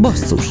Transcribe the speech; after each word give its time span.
Basszus 0.00 0.46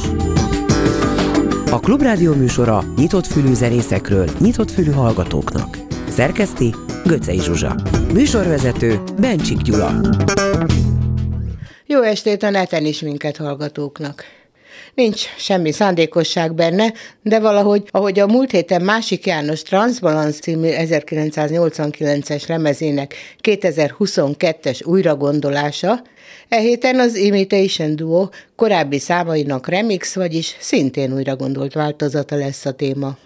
A 1.71 1.79
Klubrádió 1.79 2.33
műsora 2.33 2.83
nyitott 2.95 3.27
fülű 3.27 3.53
zenészekről, 3.53 4.29
nyitott 4.39 4.71
fülű 4.71 4.91
hallgatóknak. 4.91 5.77
Szerkeszti 6.09 6.73
Göcej 7.05 7.37
Zsuzsa. 7.37 7.75
Műsorvezető 8.13 8.99
Bencsik 9.19 9.57
Gyula. 9.57 10.01
Jó 11.85 12.01
estét 12.01 12.43
a 12.43 12.49
neten 12.49 12.85
is 12.85 13.01
minket 13.01 13.37
hallgatóknak. 13.37 14.23
Nincs 14.93 15.25
semmi 15.37 15.71
szándékosság 15.71 16.53
benne, 16.55 16.93
de 17.21 17.39
valahogy, 17.39 17.83
ahogy 17.91 18.19
a 18.19 18.27
múlt 18.27 18.51
héten 18.51 18.81
másik 18.81 19.25
János 19.25 19.61
Transbalance 19.61 20.39
című 20.39 20.69
1989-es 20.71 22.47
lemezének 22.47 23.15
2022-es 23.43 24.85
újragondolása, 24.85 26.01
e 26.49 26.59
héten 26.59 26.99
az 26.99 27.15
Imitation 27.15 27.95
Duo 27.95 28.29
korábbi 28.55 28.99
számainak 28.99 29.67
remix, 29.67 30.15
vagyis 30.15 30.55
szintén 30.59 31.13
újragondolt 31.13 31.73
változata 31.73 32.35
lesz 32.35 32.65
a 32.65 32.71
téma. 32.71 33.17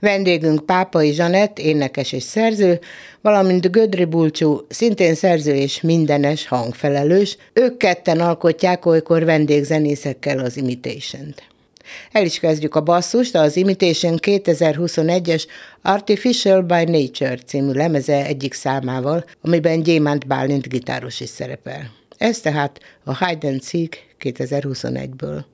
Vendégünk 0.00 0.66
Pápai 0.66 1.12
Zsanett, 1.12 1.58
énekes 1.58 2.12
és 2.12 2.22
szerző, 2.22 2.80
valamint 3.20 3.70
Gödri 3.70 4.04
Bulcsú, 4.04 4.66
szintén 4.68 5.14
szerző 5.14 5.54
és 5.54 5.80
mindenes 5.80 6.48
hangfelelős. 6.48 7.36
Ők 7.52 7.76
ketten 7.76 8.20
alkotják 8.20 8.86
olykor 8.86 9.24
vendégzenészekkel 9.24 10.38
az 10.38 10.56
Imitation-t. 10.56 11.42
El 12.12 12.24
is 12.24 12.38
kezdjük 12.38 12.74
a 12.74 12.82
basszust, 12.82 13.34
az 13.34 13.56
Imitation 13.56 14.18
2021-es 14.22 15.44
Artificial 15.82 16.62
by 16.62 16.84
Nature 16.84 17.38
című 17.46 17.72
lemeze 17.72 18.26
egyik 18.26 18.54
számával, 18.54 19.24
amiben 19.42 19.82
Gyémánt 19.82 20.26
Bálint 20.26 20.68
gitáros 20.68 21.20
is 21.20 21.28
szerepel. 21.28 21.96
Ez 22.18 22.40
tehát 22.40 22.80
a 23.04 23.26
Hide 23.26 23.48
and 23.48 23.62
Seek 23.62 24.16
2021-ből. 24.20 25.44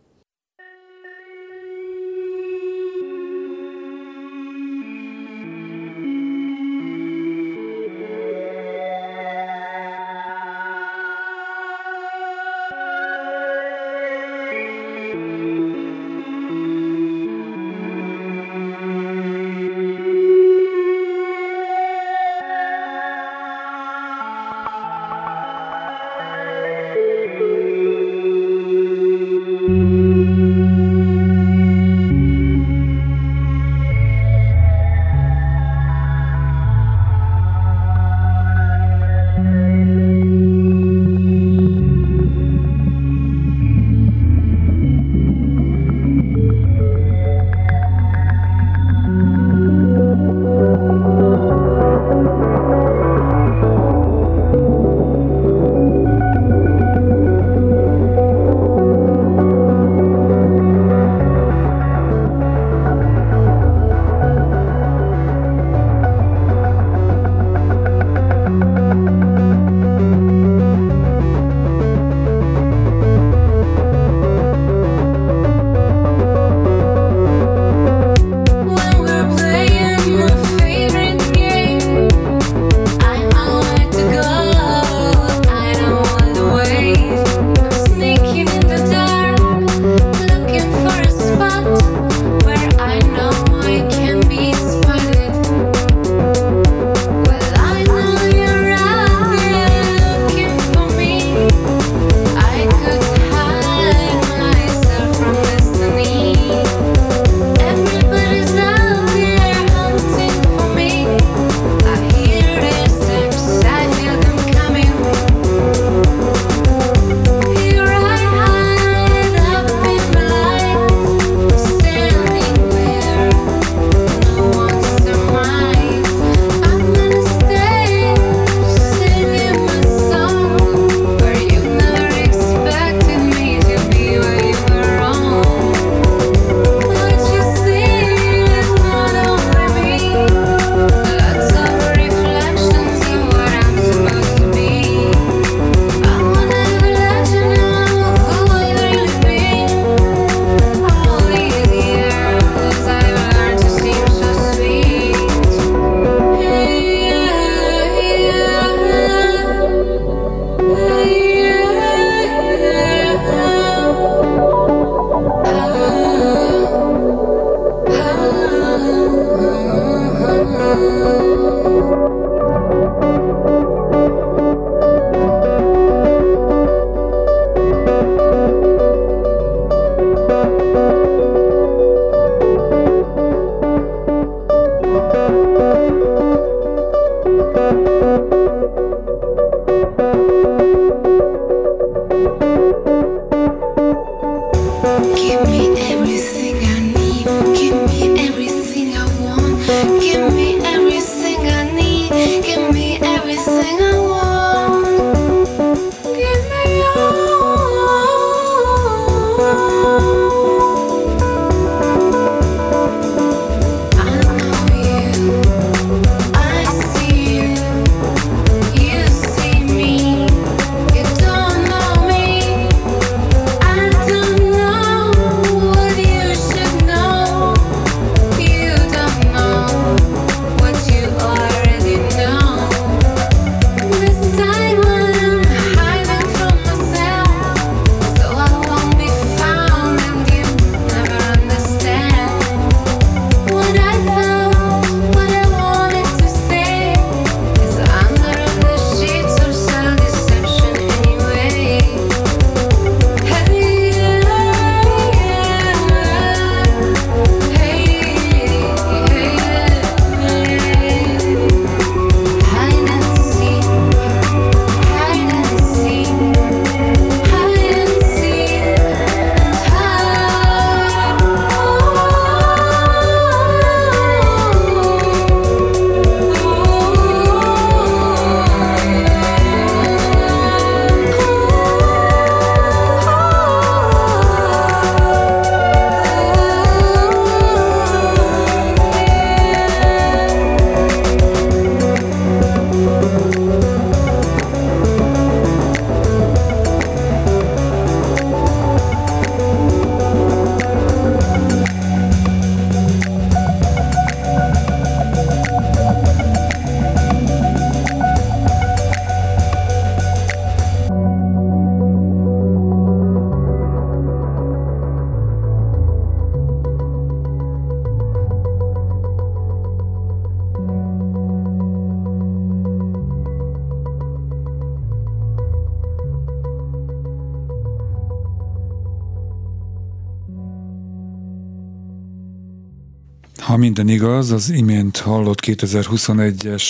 Igaz, 334.04 334.30
az 334.30 334.50
imént 334.50 334.96
hallott 334.96 335.40
2021-es 335.46 336.62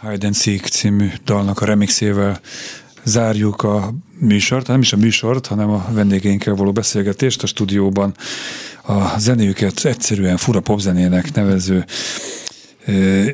Hide 0.00 0.26
and 0.26 0.36
Seek 0.36 0.66
című 0.66 1.08
dalnak 1.24 1.60
a 1.60 1.64
remixével 1.64 2.40
zárjuk 3.04 3.62
a 3.62 3.94
műsort, 4.18 4.66
nem 4.66 4.80
is 4.80 4.92
a 4.92 4.96
műsort, 4.96 5.46
hanem 5.46 5.70
a 5.70 5.86
vendégeinkkel 5.92 6.54
való 6.54 6.72
beszélgetést 6.72 7.42
a 7.42 7.46
stúdióban. 7.46 8.14
A 8.82 9.18
zenéjüket 9.18 9.84
egyszerűen 9.84 10.36
fura 10.36 10.60
popzenének 10.60 11.34
nevező 11.34 11.84
uh, 12.86 13.30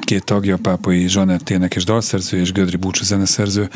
két 0.00 0.24
tagja, 0.24 0.56
Pápai 0.56 1.08
Zsanett 1.08 1.50
énekes 1.50 1.84
dalszerző 1.84 2.40
és 2.40 2.52
Gödri 2.52 2.76
Búcsú 2.76 3.04
zeneszerző 3.04 3.68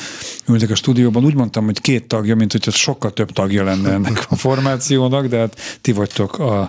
ültek 0.49 0.71
a 0.71 0.75
stúdióban. 0.75 1.25
Úgy 1.25 1.35
mondtam, 1.35 1.65
hogy 1.65 1.81
két 1.81 2.05
tagja, 2.05 2.37
mint 2.37 2.53
hogyha 2.53 2.71
sokkal 2.71 3.13
több 3.13 3.31
tagja 3.31 3.65
lenne 3.65 3.93
ennek 3.93 4.27
a 4.29 4.37
formációnak, 4.37 5.27
de 5.27 5.39
hát 5.39 5.79
ti 5.81 5.93
vagytok 5.93 6.39
a 6.39 6.69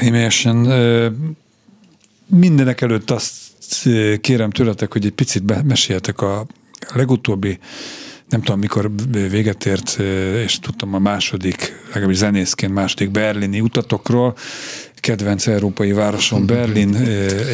Immersion. 0.00 0.68
Mindenek 2.26 2.80
előtt 2.80 3.10
azt 3.10 3.88
kérem 4.20 4.50
tőletek, 4.50 4.92
hogy 4.92 5.04
egy 5.04 5.12
picit 5.12 5.64
meséljetek 5.64 6.20
a 6.20 6.46
legutóbbi 6.94 7.58
nem 8.32 8.42
tudom, 8.42 8.60
mikor 8.60 8.90
véget 9.10 9.66
ért, 9.66 9.98
és 10.44 10.58
tudtam 10.58 10.94
a 10.94 10.98
második, 10.98 11.72
legalábbis 11.86 12.16
zenészként 12.16 12.72
második 12.72 13.10
berlini 13.10 13.60
utatokról, 13.60 14.36
kedvenc 14.94 15.46
európai 15.46 15.92
városom 15.92 16.46
Berlin, 16.46 16.94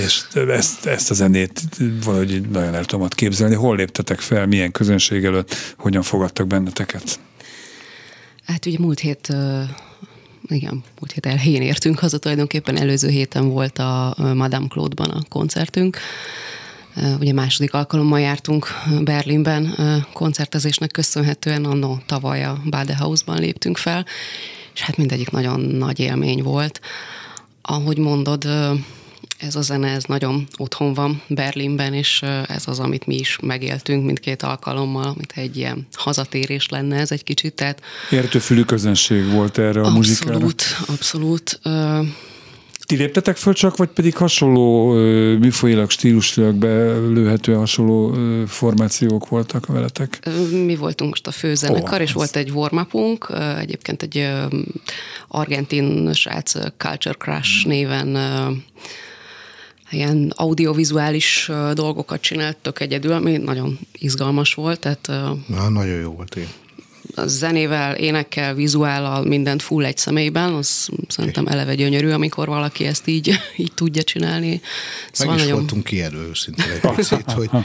és 0.04 0.22
ezt, 0.48 0.86
ezt 0.86 1.10
a 1.10 1.14
zenét 1.14 1.62
valahogy 2.04 2.40
nagyon 2.40 2.74
el 2.74 2.84
tudom 2.84 3.08
képzelni. 3.08 3.54
Hol 3.54 3.76
léptetek 3.76 4.20
fel, 4.20 4.46
milyen 4.46 4.70
közönség 4.70 5.24
előtt, 5.24 5.54
hogyan 5.76 6.02
fogadtak 6.02 6.46
benneteket? 6.46 7.20
Hát 8.44 8.66
ugye 8.66 8.78
múlt 8.80 8.98
hét 8.98 9.28
igen, 10.48 10.84
múlt 10.98 11.12
hét 11.12 11.26
elején 11.26 11.62
értünk 11.62 11.98
haza, 11.98 12.18
tulajdonképpen 12.18 12.76
előző 12.76 13.08
héten 13.08 13.48
volt 13.48 13.78
a 13.78 14.14
Madame 14.34 14.66
Claude-ban 14.68 15.10
a 15.10 15.22
koncertünk. 15.28 15.98
Ugye 17.20 17.32
második 17.32 17.74
alkalommal 17.74 18.20
jártunk 18.20 18.66
Berlinben 19.00 19.74
koncertezésnek 20.12 20.90
köszönhetően, 20.90 21.64
annó 21.64 22.00
tavaly 22.06 22.44
a 22.44 22.62
Badehausban 22.70 23.38
léptünk 23.38 23.76
fel, 23.76 24.06
és 24.74 24.80
hát 24.80 24.96
mindegyik 24.96 25.30
nagyon 25.30 25.60
nagy 25.60 26.00
élmény 26.00 26.42
volt. 26.42 26.80
Ahogy 27.62 27.98
mondod, 27.98 28.48
ez 29.38 29.56
a 29.56 29.60
zene, 29.60 29.88
ez 29.88 30.04
nagyon 30.04 30.46
otthon 30.56 30.94
van 30.94 31.22
Berlinben, 31.26 31.94
és 31.94 32.22
ez 32.48 32.62
az, 32.66 32.78
amit 32.78 33.06
mi 33.06 33.14
is 33.14 33.38
megéltünk 33.42 34.04
mindkét 34.04 34.42
alkalommal, 34.42 35.14
mint 35.16 35.32
egy 35.34 35.56
ilyen 35.56 35.86
hazatérés 35.92 36.68
lenne 36.68 36.96
ez 36.96 37.12
egy 37.12 37.24
kicsit. 37.24 37.54
Tehát 37.54 37.82
Értőfülű 38.10 38.62
közönség 38.62 39.30
volt 39.30 39.58
erre 39.58 39.80
a 39.80 39.84
abszolút, 39.84 39.96
muzikára? 39.96 40.34
Abszolút, 40.34 40.62
abszolút. 40.86 41.60
Ti 42.86 42.96
léptetek 42.96 43.36
föl 43.36 43.52
csak, 43.52 43.76
vagy 43.76 43.88
pedig 43.88 44.16
hasonló 44.16 44.92
műfajilag, 45.38 45.90
stílusilag 45.90 46.54
belőhetően 46.54 47.58
hasonló 47.58 48.14
formációk 48.46 49.28
voltak 49.28 49.66
veletek? 49.66 50.28
Mi 50.50 50.76
voltunk 50.76 51.10
most 51.10 51.26
a 51.26 51.30
főzenekar, 51.30 51.98
oh, 51.98 52.00
és 52.00 52.12
volt 52.12 52.36
egy 52.36 52.50
warm 52.50 52.78
egyébként 53.58 54.02
egy 54.02 54.28
argentin 55.28 56.12
srác 56.12 56.52
Culture 56.76 57.14
Crush 57.18 57.66
néven 57.66 58.16
ilyen 59.90 60.32
audiovizuális 60.36 61.50
dolgokat 61.72 62.20
csinált 62.20 62.56
tök 62.56 62.80
egyedül, 62.80 63.12
ami 63.12 63.36
nagyon 63.36 63.78
izgalmas 63.92 64.54
volt. 64.54 64.80
Tehát, 64.80 65.06
Na, 65.46 65.68
nagyon 65.68 66.00
jó 66.00 66.10
volt, 66.10 66.36
én 66.36 66.48
zenével, 67.26 67.94
énekkel, 67.94 68.54
vizuállal, 68.54 69.24
mindent 69.24 69.62
full 69.62 69.84
egy 69.84 69.96
személyben, 69.96 70.52
az 70.52 70.88
szerintem 71.08 71.46
eleve 71.46 71.74
gyönyörű, 71.74 72.10
amikor 72.10 72.48
valaki 72.48 72.84
ezt 72.84 73.06
így, 73.06 73.32
így 73.56 73.72
tudja 73.74 74.02
csinálni. 74.02 74.60
Szóval 75.12 75.34
Meg 75.34 75.42
is 75.42 75.48
nagyon... 75.48 75.60
voltunk 75.60 75.84
kijelő 75.84 76.28
őszintén 76.28 76.70
egy 76.82 76.90
picit, 76.94 77.30
hogy 77.30 77.48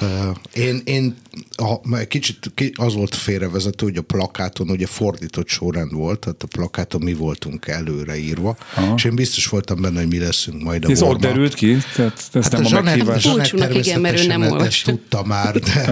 uh, 0.00 0.36
én, 0.52 0.80
én 0.84 1.16
a, 1.56 2.06
kicsit 2.08 2.52
az 2.74 2.94
volt 2.94 3.14
félrevezető, 3.14 3.86
hogy 3.86 3.96
a 3.96 4.02
plakáton 4.02 4.70
ugye 4.70 4.86
fordított 4.86 5.48
sorrend 5.48 5.92
volt, 5.92 6.18
tehát 6.18 6.42
a 6.42 6.46
plakáton 6.46 7.02
mi 7.02 7.14
voltunk 7.14 7.66
előreírva, 7.66 8.56
Aha. 8.74 8.94
és 8.96 9.04
én 9.04 9.14
biztos 9.14 9.46
voltam 9.46 9.80
benne, 9.80 9.98
hogy 9.98 10.08
mi 10.08 10.18
leszünk 10.18 10.62
majd 10.62 10.84
a 10.84 10.90
Ez 10.90 11.02
ott 11.02 11.20
derült 11.20 11.54
ki? 11.54 11.76
Tehát 11.94 12.22
ez 12.32 12.42
hát 12.42 12.52
nem 12.52 12.74
a, 12.74 12.76
a 12.76 12.82
meghívás. 12.82 13.26
Búcsúnak 13.26 13.74
igen, 13.74 14.00
mert 14.00 14.18
ő 14.18 14.26
nem 14.26 14.42
olvasta. 14.42 14.90
tudta 14.90 15.24
már, 15.24 15.58
de, 15.58 15.84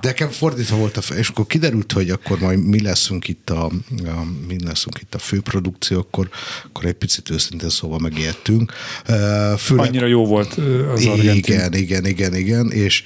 de 0.00 0.08
nekem 0.08 0.28
fordítva 0.28 0.76
volt 0.76 0.96
a 0.96 1.00
fel, 1.00 1.18
és 1.18 1.28
akkor 1.28 1.46
kiderült, 1.46 1.92
hogy 1.92 2.10
akkor 2.10 2.38
majd 2.38 2.57
mi 2.64 2.82
leszünk 2.82 3.28
itt 3.28 3.50
a, 3.50 3.64
a 4.04 4.24
mi 4.48 4.64
leszünk 4.64 4.98
itt 5.00 5.14
a 5.14 5.18
főprodukció, 5.18 5.98
akkor, 5.98 6.28
akkor 6.64 6.84
egy 6.84 6.94
picit 6.94 7.30
őszintén 7.30 7.68
szóval 7.68 7.98
megijedtünk. 7.98 8.72
Főleg, 9.58 9.86
Annyira 9.86 10.06
jó 10.06 10.26
volt 10.26 10.54
az 10.92 11.06
argentin. 11.06 11.54
Igen, 11.54 11.74
igen, 11.74 12.06
igen, 12.06 12.34
igen, 12.34 12.70
és 12.70 13.04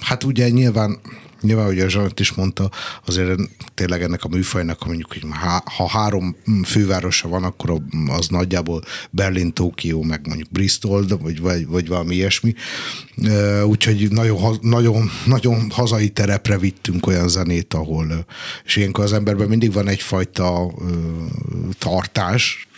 hát 0.00 0.24
ugye 0.24 0.48
nyilván 0.48 0.98
nyilván, 1.44 1.66
hogy 1.66 1.80
a 1.80 1.88
Zsanett 1.88 2.20
is 2.20 2.32
mondta, 2.32 2.70
azért 3.06 3.38
tényleg 3.74 4.02
ennek 4.02 4.24
a 4.24 4.28
műfajnak, 4.28 4.86
mondjuk, 4.86 5.12
hogy 5.12 5.22
ha 5.64 5.88
három 5.88 6.36
fővárosa 6.64 7.28
van, 7.28 7.44
akkor 7.44 7.80
az 8.06 8.28
nagyjából 8.28 8.82
Berlin, 9.10 9.52
Tokió, 9.52 10.02
meg 10.02 10.26
mondjuk 10.26 10.50
Bristol, 10.50 11.06
vagy, 11.20 11.40
vagy, 11.40 11.66
vagy 11.66 11.88
valami 11.88 12.14
ilyesmi. 12.14 12.54
Úgyhogy 13.64 14.10
nagyon, 14.10 14.58
nagyon, 14.60 15.10
nagyon 15.26 15.70
hazai 15.70 16.08
terepre 16.08 16.58
vittünk 16.58 17.06
olyan 17.06 17.28
zenét, 17.28 17.74
ahol, 17.74 18.26
és 18.64 18.76
ilyenkor 18.76 19.04
az 19.04 19.12
emberben 19.12 19.48
mindig 19.48 19.72
van 19.72 19.88
egyfajta 19.88 20.72
tartás, 21.78 22.68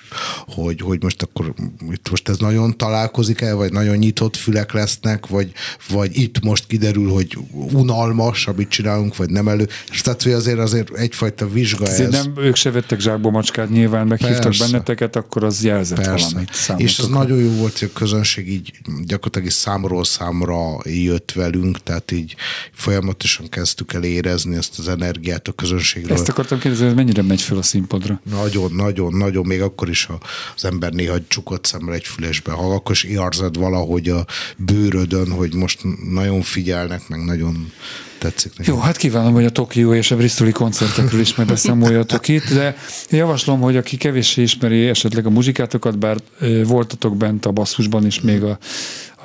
hogy, 0.47 0.81
hogy 0.81 1.03
most 1.03 1.23
akkor 1.23 1.55
itt 1.91 2.11
most 2.11 2.29
ez 2.29 2.39
nagyon 2.39 2.77
találkozik 2.77 3.41
el, 3.41 3.57
vagy 3.57 3.73
nagyon 3.73 3.97
nyitott 3.97 4.37
fülek 4.37 4.73
lesznek, 4.73 5.27
vagy, 5.27 5.53
vagy 5.89 6.17
itt 6.19 6.41
most 6.43 6.67
kiderül, 6.67 7.11
hogy 7.11 7.39
unalmas, 7.73 8.47
amit 8.47 8.69
csinálunk, 8.69 9.17
vagy 9.17 9.31
nem 9.31 9.49
elő. 9.49 9.69
És 9.91 10.01
tehát, 10.01 10.23
hogy 10.23 10.33
azért 10.33 10.59
azért 10.59 10.97
egyfajta 10.97 11.49
vizsga 11.49 11.87
ez. 11.87 12.11
Nem, 12.11 12.33
ők 12.37 12.57
se 12.57 12.71
vettek 12.71 13.01
zsákba 13.01 13.31
macskát, 13.31 13.71
nyilván 13.71 14.07
meghívtak 14.07 14.43
Persze. 14.43 14.65
benneteket, 14.65 15.17
akkor 15.17 15.45
az 15.45 15.65
jelzett 15.65 15.99
Persze. 15.99 16.27
valamit 16.27 16.55
számotokra. 16.55 16.93
És 16.93 16.99
az 16.99 17.09
nagyon 17.09 17.39
jó 17.39 17.51
volt, 17.51 17.79
hogy 17.79 17.91
a 17.95 17.99
közönség 17.99 18.49
így 18.49 18.73
gyakorlatilag 19.05 19.47
is 19.47 19.53
számról 19.53 20.05
számra 20.05 20.79
jött 20.85 21.33
velünk, 21.33 21.83
tehát 21.83 22.11
így 22.11 22.35
folyamatosan 22.73 23.49
kezdtük 23.49 23.93
el 23.93 24.03
érezni 24.03 24.57
ezt 24.57 24.79
az 24.79 24.89
energiát 24.89 25.49
a 25.49 25.53
közönségről. 25.53 26.17
Ezt 26.17 26.29
akartam 26.29 26.59
kérdezni, 26.59 26.87
hogy 26.87 26.95
mennyire 26.95 27.23
megy 27.23 27.41
fel 27.41 27.57
a 27.57 27.63
színpadra? 27.63 28.21
Nagyon, 28.31 28.73
nagyon, 28.73 29.15
nagyon, 29.15 29.47
még 29.47 29.63
akkor 29.63 29.89
is 29.89 29.96
is 29.97 30.09
az 30.57 30.65
ember 30.65 30.93
néha 30.93 31.17
csukott 31.29 31.65
szemmel 31.65 31.95
egy 31.95 32.07
fülesbe 32.07 32.53
hallgat, 32.53 32.77
akkor 32.77 32.95
is 32.95 33.03
érzed 33.03 33.57
valahogy 33.57 34.09
a 34.09 34.25
bőrödön, 34.57 35.31
hogy 35.31 35.55
most 35.55 35.81
nagyon 36.11 36.43
figyelnek, 36.43 37.09
meg 37.09 37.25
nagyon 37.25 37.73
tetszik 38.19 38.59
nekem. 38.59 38.75
Jó, 38.75 38.81
hát 38.81 38.97
kívánom, 38.97 39.33
hogy 39.33 39.45
a 39.45 39.51
Tokió 39.51 39.95
és 39.95 40.11
a 40.11 40.17
Bristoli 40.17 40.53
koncertekről 40.53 41.21
is 41.21 41.35
majd 41.35 41.49
beszámoljatok 41.49 42.29
itt, 42.29 42.53
de 42.53 42.77
javaslom, 43.11 43.61
hogy 43.61 43.77
aki 43.77 43.97
kevéssé 43.97 44.43
ismeri 44.43 44.89
esetleg 44.89 45.27
a 45.27 45.31
muzsikátokat, 45.31 45.99
bár 45.99 46.17
voltatok 46.65 47.17
bent 47.17 47.47
a 47.47 47.51
basszusban 47.51 48.07
is 48.07 48.21
még 48.21 48.43
a, 48.43 48.59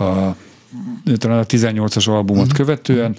a 0.04 0.36
talán 1.18 1.40
a 1.40 1.46
18-as 1.46 2.10
albumot 2.10 2.44
uh-huh. 2.44 2.58
követően, 2.58 3.16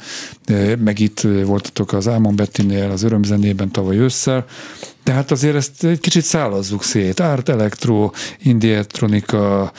meg 0.78 0.98
itt 0.98 1.20
voltatok 1.20 1.92
az 1.92 2.08
Ámon 2.08 2.36
Bettinél, 2.36 2.90
az 2.90 3.02
Örömzenében 3.02 3.70
tavaly 3.70 3.96
ősszel, 3.96 4.44
de 5.04 5.12
hát 5.12 5.30
azért 5.30 5.54
ezt 5.54 5.84
egy 5.84 6.00
kicsit 6.00 6.24
szállazzuk 6.24 6.82
szét. 6.82 7.20
Art 7.20 7.48
Electro, 7.48 8.10
Indie 8.42 8.74
Electronica, 8.74 9.72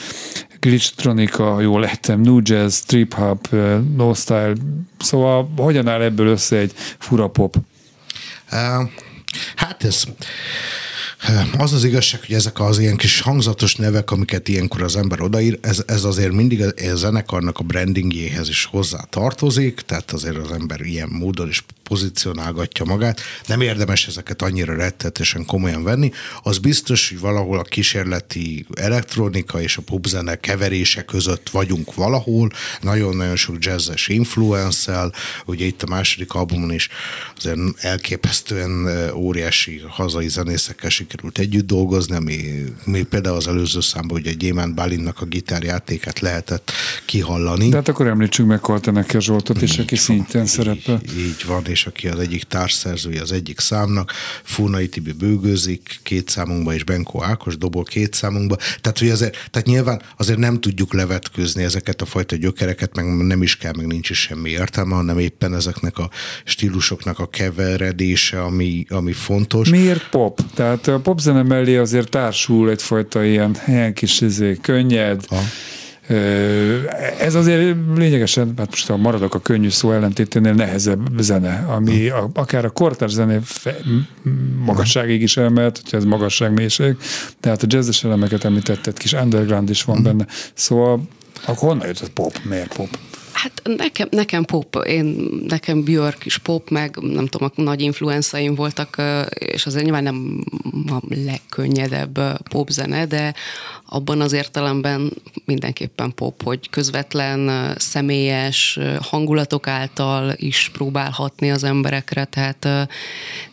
Glitchtronica, 0.60 1.62
jól 1.62 1.80
lettem, 1.80 2.22
New 2.22 2.40
Jazz, 2.44 2.80
Trip 2.80 3.14
Hop, 3.14 3.50
No 3.96 4.14
Style, 4.14 4.54
szóval 5.00 5.54
hogyan 5.58 5.88
áll 5.88 6.02
ebből 6.02 6.28
össze 6.28 6.58
egy 6.58 6.74
fura 6.98 7.28
pop? 7.28 7.56
Uh, 8.52 8.90
hát 9.56 9.84
ez 9.84 10.04
az 11.58 11.74
az 11.74 11.84
igazság, 11.84 12.20
hogy 12.26 12.36
ezek 12.36 12.60
az 12.60 12.80
ilyen 12.80 12.98
kis 12.98 13.22
hangzatos 13.22 13.76
nevek, 13.76 14.12
amiket 14.12 14.48
ilyenkor 14.48 14.82
az 14.82 14.96
ember 14.96 15.22
odaír, 15.22 15.58
ez, 15.62 15.84
ez 15.88 16.04
azért 16.04 16.32
mindig 16.32 16.62
a, 16.62 16.96
zenekarnak 16.96 17.60
a 17.60 17.64
brandingjéhez 17.64 18.50
is 18.50 18.66
hozzá 18.66 19.06
tartozik, 19.10 19.82
tehát 19.82 20.12
azért 20.12 20.38
az 20.38 20.52
ember 20.52 20.82
ilyen 20.82 21.10
módon 21.12 21.48
is 21.48 21.64
pozícionálgatja 21.84 22.86
magát. 22.86 23.22
Nem 23.48 23.62
érdemes 23.62 24.08
ezeket 24.08 24.42
annyira 24.42 24.76
rettetesen 24.76 25.46
komolyan 25.46 25.84
venni. 25.84 26.12
Az 26.44 26.58
biztos, 26.58 27.10
hogy 27.10 27.20
valahol 27.20 27.60
a 27.60 27.64
kísérleti 27.64 28.66
elektronika 28.76 29.62
és 29.62 29.78
a 29.78 29.82
popzene 29.82 30.36
keverése 30.36 31.02
között 31.06 31.50
vagyunk 31.50 31.96
valahol, 31.96 32.50
nagyon-nagyon 32.82 33.36
sok 33.36 33.56
jazzes 33.60 34.08
influence 34.08 35.12
ugye 35.46 35.66
itt 35.66 35.84
a 35.84 35.88
második 35.88 36.34
albumon 36.34 36.74
is 36.74 36.90
azért 37.38 37.60
elképesztően 37.78 38.88
óriási 39.14 39.82
hazai 39.88 40.28
zenészekkel 40.28 40.90
sikerült 40.90 41.38
együtt 41.38 41.68
dolgozni, 41.68 42.16
ami 42.16 42.64
még 42.86 43.04
például 43.04 43.36
az 43.36 43.48
előző 43.48 43.82
számban 43.82 44.18
ugye 44.18 44.32
Gyémánt 44.32 44.76
Bálinnak 44.76 45.22
a 45.22 45.26
gitárjátékát 45.26 46.20
lehetett 46.20 46.72
kihallani. 47.06 47.70
De 47.70 47.76
hát 47.76 47.88
akkor 47.88 48.08
említsünk 48.08 48.48
meg 48.48 48.60
Kalteneker 48.60 49.22
Zsoltot 49.22 49.62
is, 49.62 49.78
aki 49.78 49.96
szintén 49.96 50.46
szerepel. 50.46 51.02
Így 51.18 51.44
van, 51.46 51.64
és 51.74 51.86
aki 51.86 52.08
az 52.08 52.20
egyik 52.20 52.44
társszerzője 52.44 53.22
az 53.22 53.32
egyik 53.32 53.60
számnak, 53.60 54.12
Fúnai 54.44 54.88
Tibi 54.88 55.12
bőgőzik 55.12 56.00
két 56.04 56.30
számunkba, 56.30 56.74
és 56.74 56.84
Benko 56.84 57.24
Ákos 57.24 57.58
dobol 57.58 57.84
két 57.84 58.14
számunkba. 58.14 58.56
Tehát, 58.82 59.00
hogy 59.00 59.10
azért, 59.10 59.50
tehát 59.52 59.68
nyilván 59.68 60.02
azért 60.18 60.38
nem 60.38 60.62
tudjuk 60.62 60.94
levetkőzni 60.94 61.64
ezeket 61.64 62.02
a 62.02 62.06
fajta 62.06 62.36
gyökereket, 62.36 62.96
meg 62.96 63.06
nem 63.06 63.42
is 63.42 63.58
kell, 63.58 63.74
meg 63.76 63.88
nincs 63.88 64.10
is 64.10 64.22
semmi 64.22 64.50
értelme, 64.50 64.96
hanem 64.96 65.20
éppen 65.20 65.56
ezeknek 65.56 65.98
a 65.98 66.10
stílusoknak 66.44 67.20
a 67.20 67.28
keveredése, 67.28 68.42
ami, 68.42 68.86
ami 68.90 69.12
fontos. 69.12 69.70
Miért 69.70 70.10
pop? 70.10 70.40
Tehát 70.54 70.88
a 70.88 71.00
popzene 71.00 71.44
mellé 71.44 71.78
azért 71.78 72.10
társul 72.10 72.70
egyfajta 72.70 73.24
ilyen, 73.24 73.58
ilyen 73.68 73.94
kis 73.94 74.22
izé, 74.22 74.58
könnyed, 74.62 75.26
ha 75.26 75.42
ez 77.20 77.36
azért 77.36 77.76
lényegesen, 77.96 78.54
hát 78.58 78.70
most 78.70 78.88
ha 78.88 78.98
maradok 78.98 79.36
a 79.36 79.40
könnyű 79.40 79.70
szó 79.70 79.92
ellentéténél 79.92 80.54
nehezebb 80.54 81.10
zene, 81.18 81.66
ami 81.68 82.08
a, 82.08 82.30
akár 82.34 82.66
a 82.66 82.70
kortárs 82.70 83.12
zené 83.12 83.40
magasságig 84.66 85.22
is 85.22 85.38
elmehet, 85.38 85.78
hogyha 85.78 85.98
ez 85.98 86.04
magasságmélység, 86.04 86.96
tehát 87.40 87.64
a 87.64 87.66
jazzes 87.70 88.04
elemeket 88.04 88.44
említetted, 88.44 88.98
kis 88.98 89.14
underground 89.14 89.70
is 89.70 89.84
van 89.84 90.04
benne. 90.04 90.26
Szóval 90.54 91.02
akkor 91.46 91.70
honnan 91.70 91.88
jött 91.88 92.00
a 92.00 92.08
pop? 92.14 92.40
Miért 92.50 92.76
pop? 92.76 92.98
Hát 93.44 93.62
nekem, 93.78 94.08
nekem 94.12 94.44
pop, 94.44 94.76
én, 94.76 95.30
nekem 95.48 95.84
Björk 95.84 96.26
is 96.26 96.38
pop, 96.38 96.70
meg 96.70 96.98
nem 97.02 97.28
tudom, 97.28 97.52
nagy 97.56 97.82
influenzaim 97.82 98.56
voltak, 98.56 99.02
és 99.34 99.66
azért 99.66 99.84
nyilván 99.84 100.04
nem 100.04 100.44
a 100.88 101.00
legkönnyedebb 101.26 102.20
popzene, 102.50 103.06
de 103.06 103.34
abban 103.86 104.22
az 104.22 104.34
értelemben 104.34 105.14
mindenképpen 105.46 106.14
pop, 106.16 106.44
hogy 106.44 106.70
közvetlen, 106.70 107.74
személyes 107.78 108.80
hangulatok 109.02 109.68
által 109.68 110.34
is 110.36 110.70
próbálhatni 110.74 111.52
az 111.52 111.64
emberekre, 111.64 112.26
tehát 112.26 112.68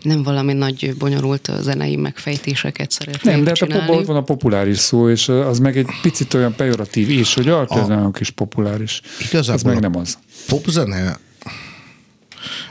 nem 0.03 0.23
valami 0.23 0.53
nagy 0.53 0.95
bonyolult 0.99 1.51
zenei 1.61 1.97
megfejtéseket 1.97 2.91
szeretnék 2.91 3.35
Nem, 3.35 3.45
de 3.45 3.53
hát 3.61 3.71
a 3.71 3.79
popban 3.79 4.05
van 4.05 4.17
a 4.17 4.23
populáris 4.23 4.79
szó, 4.79 5.09
és 5.11 5.29
az 5.29 5.59
meg 5.59 5.77
egy 5.77 5.89
picit 6.03 6.35
olyan 6.35 6.55
pejoratív 6.55 7.11
is, 7.11 7.35
hogy 7.35 7.49
alkalmazának 7.49 8.21
is 8.21 8.31
populáris. 8.31 9.01
Igazából 9.29 9.80
meg 9.81 9.91
nem 9.91 10.01
az. 10.01 10.19
Popzene 10.47 11.19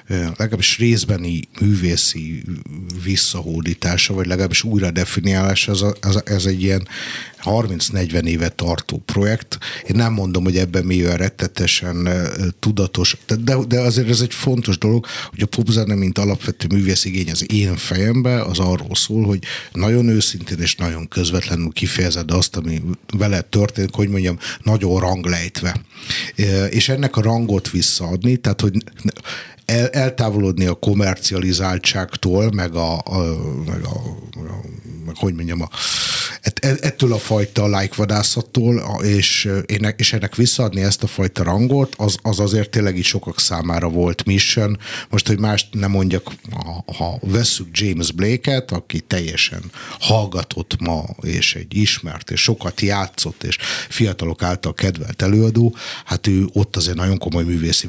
legalábbis 0.09 0.77
részbeni 0.77 1.41
művészi 1.61 2.43
visszahódítása, 3.03 4.13
vagy 4.13 4.25
legalábbis 4.25 4.63
újra 4.63 4.91
definiálása, 4.91 5.71
ez, 5.71 5.81
ez, 6.01 6.21
ez 6.25 6.45
egy 6.45 6.61
ilyen 6.61 6.87
30-40 7.43 8.23
éve 8.23 8.49
tartó 8.49 9.01
projekt. 9.05 9.57
Én 9.87 9.95
nem 9.95 10.13
mondom, 10.13 10.43
hogy 10.43 10.57
ebben 10.57 10.85
mi 10.85 11.03
olyan 11.03 11.17
rettetesen 11.17 12.09
tudatos, 12.59 13.17
de, 13.43 13.55
de 13.67 13.79
azért 13.79 14.09
ez 14.09 14.21
egy 14.21 14.33
fontos 14.33 14.77
dolog, 14.77 15.05
hogy 15.29 15.41
a 15.41 15.45
popzene, 15.45 15.95
mint 15.95 16.17
alapvető 16.17 16.67
művészigény 16.67 17.31
az 17.31 17.51
én 17.51 17.75
fejembe, 17.75 18.41
az 18.41 18.59
arról 18.59 18.95
szól, 18.95 19.25
hogy 19.25 19.43
nagyon 19.73 20.07
őszintén 20.07 20.59
és 20.59 20.75
nagyon 20.75 21.07
közvetlenül 21.07 21.71
kifejezed 21.71 22.31
azt, 22.31 22.55
ami 22.55 22.81
vele 23.17 23.41
történik, 23.41 23.93
hogy 23.93 24.09
mondjam, 24.09 24.39
nagyon 24.63 24.99
ranglejtve. 24.99 25.81
És 26.69 26.89
ennek 26.89 27.17
a 27.17 27.21
rangot 27.21 27.69
visszaadni, 27.69 28.37
tehát 28.37 28.61
hogy 28.61 28.73
el, 29.69 29.87
eltávolodni 29.87 30.65
a 30.65 30.73
komercializáltságtól, 30.73 32.51
meg 32.51 32.75
a, 32.75 32.97
a, 32.97 33.37
meg 33.65 33.83
a, 33.83 33.95
a 34.33 34.61
meg 35.05 35.17
hogy 35.17 35.33
mondjam, 35.33 35.61
a, 35.61 35.69
ettől 36.61 37.13
a 37.13 37.17
fajta 37.17 37.67
lájkvadászattól, 37.67 39.03
és, 39.03 39.49
és 39.95 40.13
ennek 40.13 40.35
visszaadni 40.35 40.81
ezt 40.81 41.03
a 41.03 41.07
fajta 41.07 41.43
rangot, 41.43 41.93
az, 41.97 42.17
az 42.21 42.39
azért 42.39 42.69
tényleg 42.69 42.97
is 42.97 43.07
sokak 43.07 43.39
számára 43.39 43.89
volt 43.89 44.25
mission. 44.25 44.79
Most, 45.09 45.27
hogy 45.27 45.39
mást 45.39 45.67
nem 45.71 45.91
mondjak, 45.91 46.31
ha, 46.51 46.83
ha 46.97 47.19
vesszük 47.21 47.67
James 47.71 48.11
Blake-et, 48.11 48.71
aki 48.71 48.99
teljesen 48.99 49.63
hallgatott 49.99 50.79
ma, 50.79 51.05
és 51.21 51.55
egy 51.55 51.77
ismert, 51.77 52.31
és 52.31 52.41
sokat 52.41 52.81
játszott, 52.81 53.43
és 53.43 53.57
fiatalok 53.89 54.43
által 54.43 54.73
kedvelt 54.73 55.21
előadó, 55.21 55.75
hát 56.05 56.27
ő 56.27 56.47
ott 56.53 56.75
azért 56.75 56.97
nagyon 56.97 57.17
komoly 57.17 57.43
művészi 57.43 57.87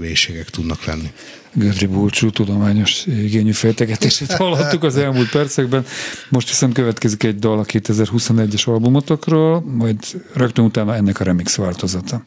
tudnak 0.51 0.85
lenni. 0.85 1.13
Gödri 1.53 1.87
Bulcsú 1.87 2.31
tudományos 2.31 3.07
igényű 3.07 3.53
fejtegetését 3.53 4.33
hallhattuk 4.43 4.83
az 4.85 4.97
elmúlt 4.97 5.31
percekben. 5.31 5.85
Most 6.29 6.49
viszont 6.49 6.75
következik 6.75 7.23
egy 7.23 7.39
dal 7.39 7.59
a 7.59 7.65
2021-es 7.65 8.65
albumotokról, 8.65 9.61
majd 9.61 9.99
rögtön 10.35 10.65
utána 10.65 10.95
ennek 10.95 11.21
a 11.21 11.25
remix 11.25 11.57
változata. 11.57 12.25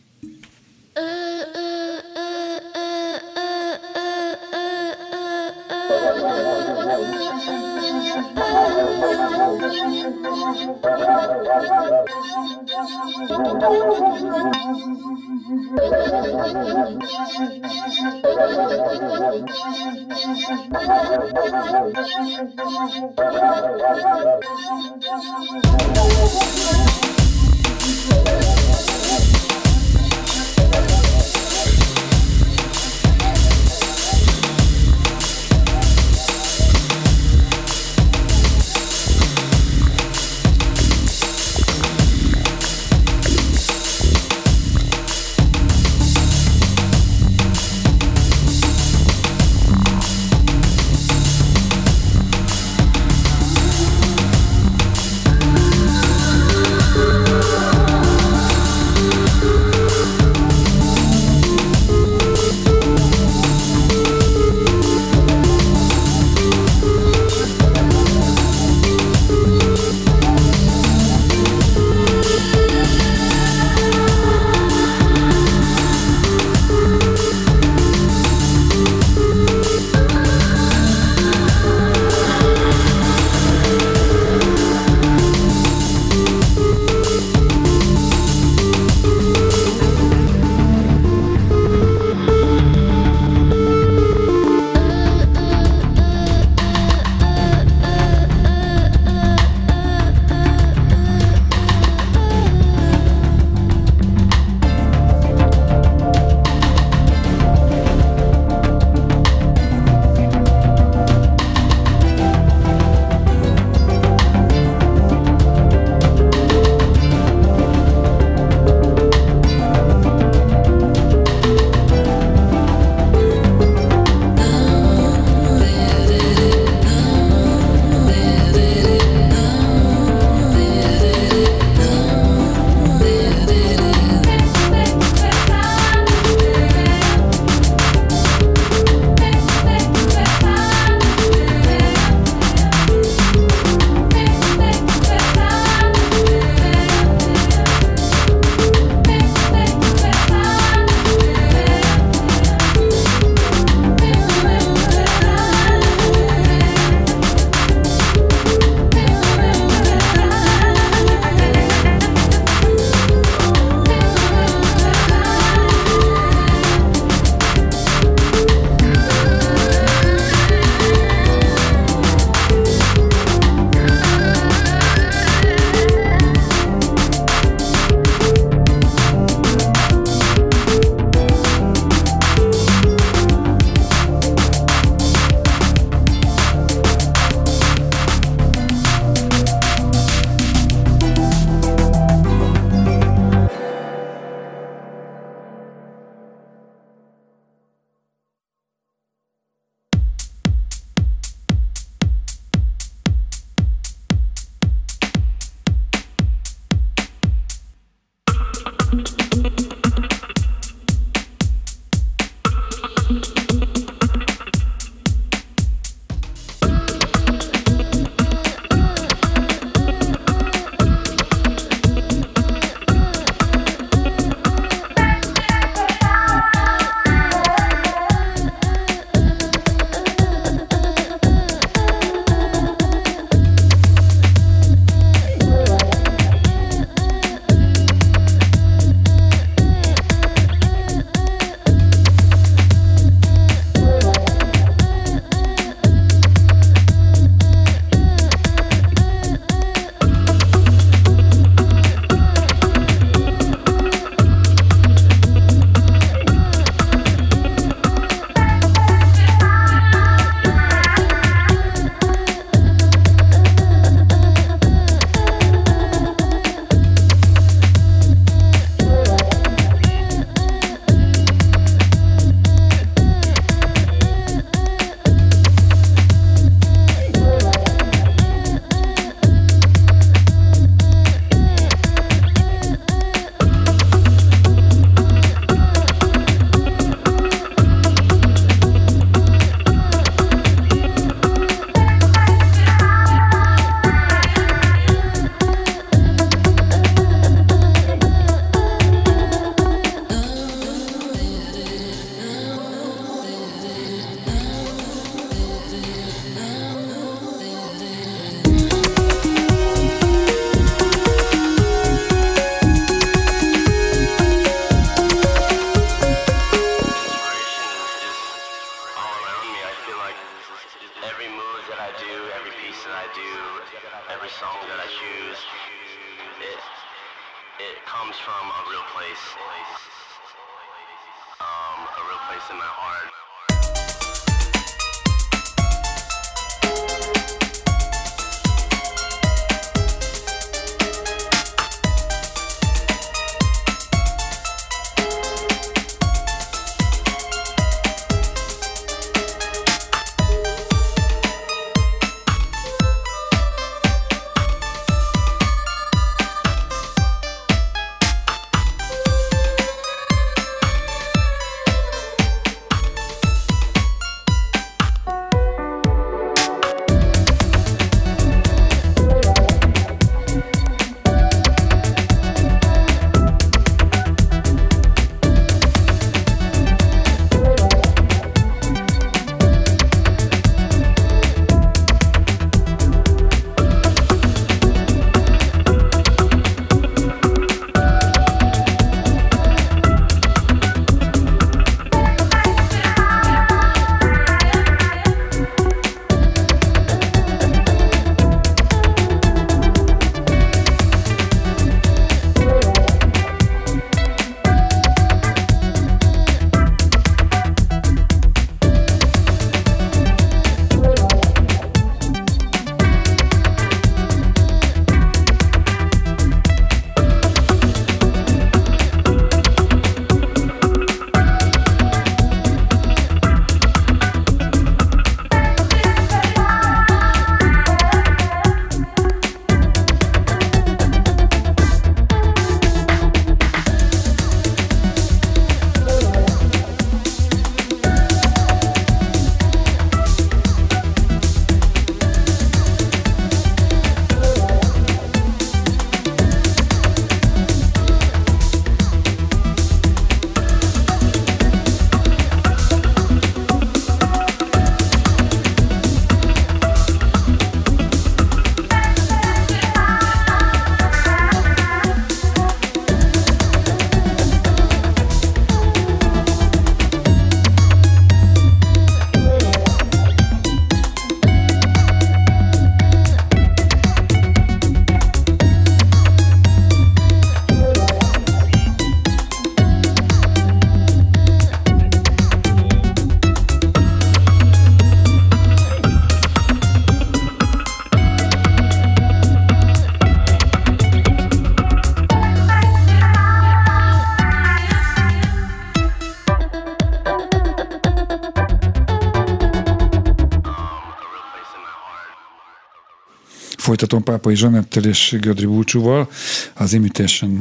Folytatom 503.63 504.03
Pápai 504.03 504.35
Zsanettel 504.35 504.83
és 504.83 505.15
Gödri 505.19 505.45
Búcsúval, 505.45 506.09
az 506.53 506.73
Imitation, 506.73 507.31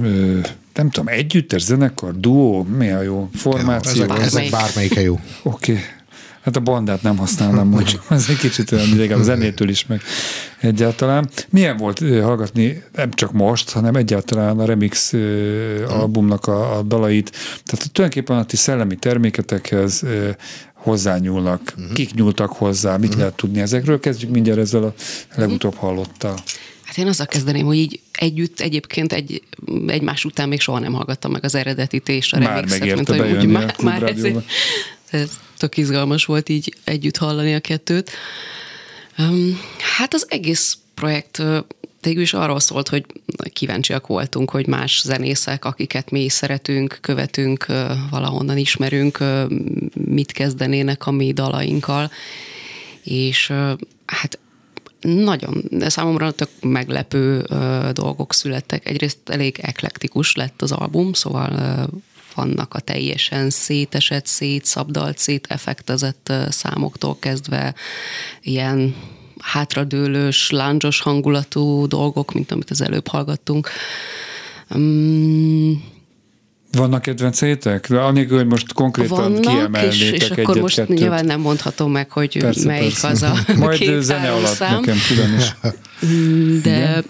nem 0.75 0.91
tudom, 0.91 1.09
együttes, 1.09 1.63
zenekar, 1.63 2.21
duó, 2.21 2.63
mi 2.63 2.91
a 2.91 3.03
jó 3.03 3.29
formáció? 3.35 4.03
Ezek, 4.03 4.19
ezek 4.19 4.51
bármelyike 4.51 5.01
jó. 5.01 5.21
Oké. 5.43 5.73
Okay. 5.73 5.85
Hát 6.43 6.57
a 6.57 6.61
bandát 6.61 7.03
nem 7.03 7.17
használnám, 7.17 7.67
mondjuk. 7.67 8.05
Ez 8.11 8.27
egy 8.29 8.37
kicsit 8.37 8.73
olyan 8.73 8.89
idegen 8.89 9.19
a 9.19 9.23
zenétől 9.23 9.69
is, 9.69 9.87
meg 9.87 10.01
egyáltalán. 10.61 11.29
Milyen 11.51 11.77
volt 11.77 11.99
hallgatni, 11.99 12.83
nem 12.95 13.11
csak 13.11 13.33
most, 13.33 13.71
hanem 13.71 13.95
egyáltalán 13.95 14.59
a 14.59 14.65
remix 14.65 15.13
albumnak 15.89 16.47
a, 16.47 16.79
a 16.79 16.83
dalait. 16.83 17.31
Tehát 17.65 17.93
tulajdonképpen 17.93 18.37
a 18.39 18.45
ti 18.45 18.57
szellemi 18.57 18.97
terméketekhez 18.97 20.05
hozzányúlnak, 20.83 21.73
uh-huh. 21.77 21.92
kik 21.92 22.14
nyúltak 22.14 22.53
hozzá, 22.53 22.97
mit 22.97 23.05
uh-huh. 23.05 23.18
lehet 23.18 23.35
tudni 23.35 23.61
ezekről. 23.61 24.01
Kezdjük 24.01 24.31
mindjárt 24.31 24.59
ezzel 24.59 24.83
a 24.83 24.95
legutóbb 25.35 25.75
hallottal. 25.75 26.35
Hát 26.83 26.99
én 26.99 27.07
azzal 27.07 27.27
kezdeném, 27.27 27.64
hogy 27.64 27.77
így 27.77 28.01
együtt 28.12 28.61
egyébként 28.61 29.12
egy, 29.12 29.42
egymás 29.87 30.25
után 30.25 30.49
még 30.49 30.61
soha 30.61 30.79
nem 30.79 30.92
hallgattam 30.92 31.31
meg 31.31 31.45
az 31.45 31.55
eredetit 31.55 32.09
és 32.09 32.33
a 32.33 32.38
remixet, 32.38 32.95
mint 32.95 33.09
hogy 33.09 33.37
úgy 33.37 33.47
már, 33.47 33.75
már 33.83 34.03
ez, 34.03 34.27
ez 35.11 35.31
tök 35.59 35.77
izgalmas 35.77 36.25
volt 36.25 36.49
így 36.49 36.77
együtt 36.85 37.16
hallani 37.16 37.55
a 37.55 37.61
kettőt. 37.61 38.11
Um, 39.18 39.61
hát 39.97 40.14
az 40.14 40.27
egész 40.29 40.79
projekt 40.95 41.42
végül 42.05 42.23
is 42.23 42.35
arról 42.35 42.61
szólt, 42.61 42.88
hogy 42.88 43.07
kíváncsiak 43.53 44.07
voltunk, 44.07 44.51
hogy 44.51 44.67
más 44.67 45.03
zenészek, 45.05 45.65
akiket 45.65 46.11
mi 46.11 46.29
szeretünk, 46.29 46.99
követünk, 47.01 47.67
valahonnan 48.11 48.57
ismerünk, 48.57 49.19
mit 49.95 50.33
kezdenének 50.33 51.07
a 51.07 51.11
mi 51.11 51.33
dalainkkal, 51.33 52.11
és 53.03 53.53
hát 54.07 54.38
nagyon, 55.01 55.62
de 55.71 55.88
számomra 55.88 56.31
tök 56.31 56.49
meglepő 56.61 57.47
dolgok 57.93 58.35
születtek. 58.35 58.88
Egyrészt 58.88 59.19
elég 59.29 59.59
eklektikus 59.62 60.35
lett 60.35 60.62
az 60.62 60.73
album, 60.73 61.12
szóval 61.12 61.87
vannak 62.35 62.75
a 62.75 62.81
teljesen 62.81 63.51
szétesett, 63.51 64.27
szétszabdalt, 64.27 65.19
széteffektezett 65.19 66.33
számoktól 66.49 67.19
kezdve 67.19 67.75
ilyen 68.43 68.95
hátradőlős, 69.43 70.51
lándzsos 70.51 71.01
hangulatú 71.01 71.87
dolgok, 71.87 72.33
mint 72.33 72.53
amit 72.53 72.71
az 72.71 72.83
előbb 72.83 73.09
hallgattunk. 73.09 73.69
Um, 74.75 75.91
vannak 76.73 77.03
kedvenceitek? 77.03 77.91
Anélkül, 77.91 78.37
hogy 78.37 78.47
most 78.47 78.73
konkrétan 78.73 79.17
Vannak, 79.19 79.41
kiemelnétek 79.41 79.93
és, 79.93 80.11
és 80.11 80.31
akkor 80.31 80.57
most 80.61 80.77
kettőt. 80.77 80.99
nyilván 80.99 81.25
nem 81.25 81.41
mondhatom 81.41 81.91
meg, 81.93 82.11
hogy 82.11 82.39
persze, 82.39 82.67
melyik 82.67 83.01
persze. 83.01 83.09
az 83.09 83.23
a 83.23 83.35
Majd 83.59 84.01
zene 84.01 84.33
alatt 84.33 84.55
szám. 84.55 84.81
nekem 84.81 84.97
külön 85.09 85.35
is. 85.39 85.55
De 86.63 86.77
Igen? 86.77 87.05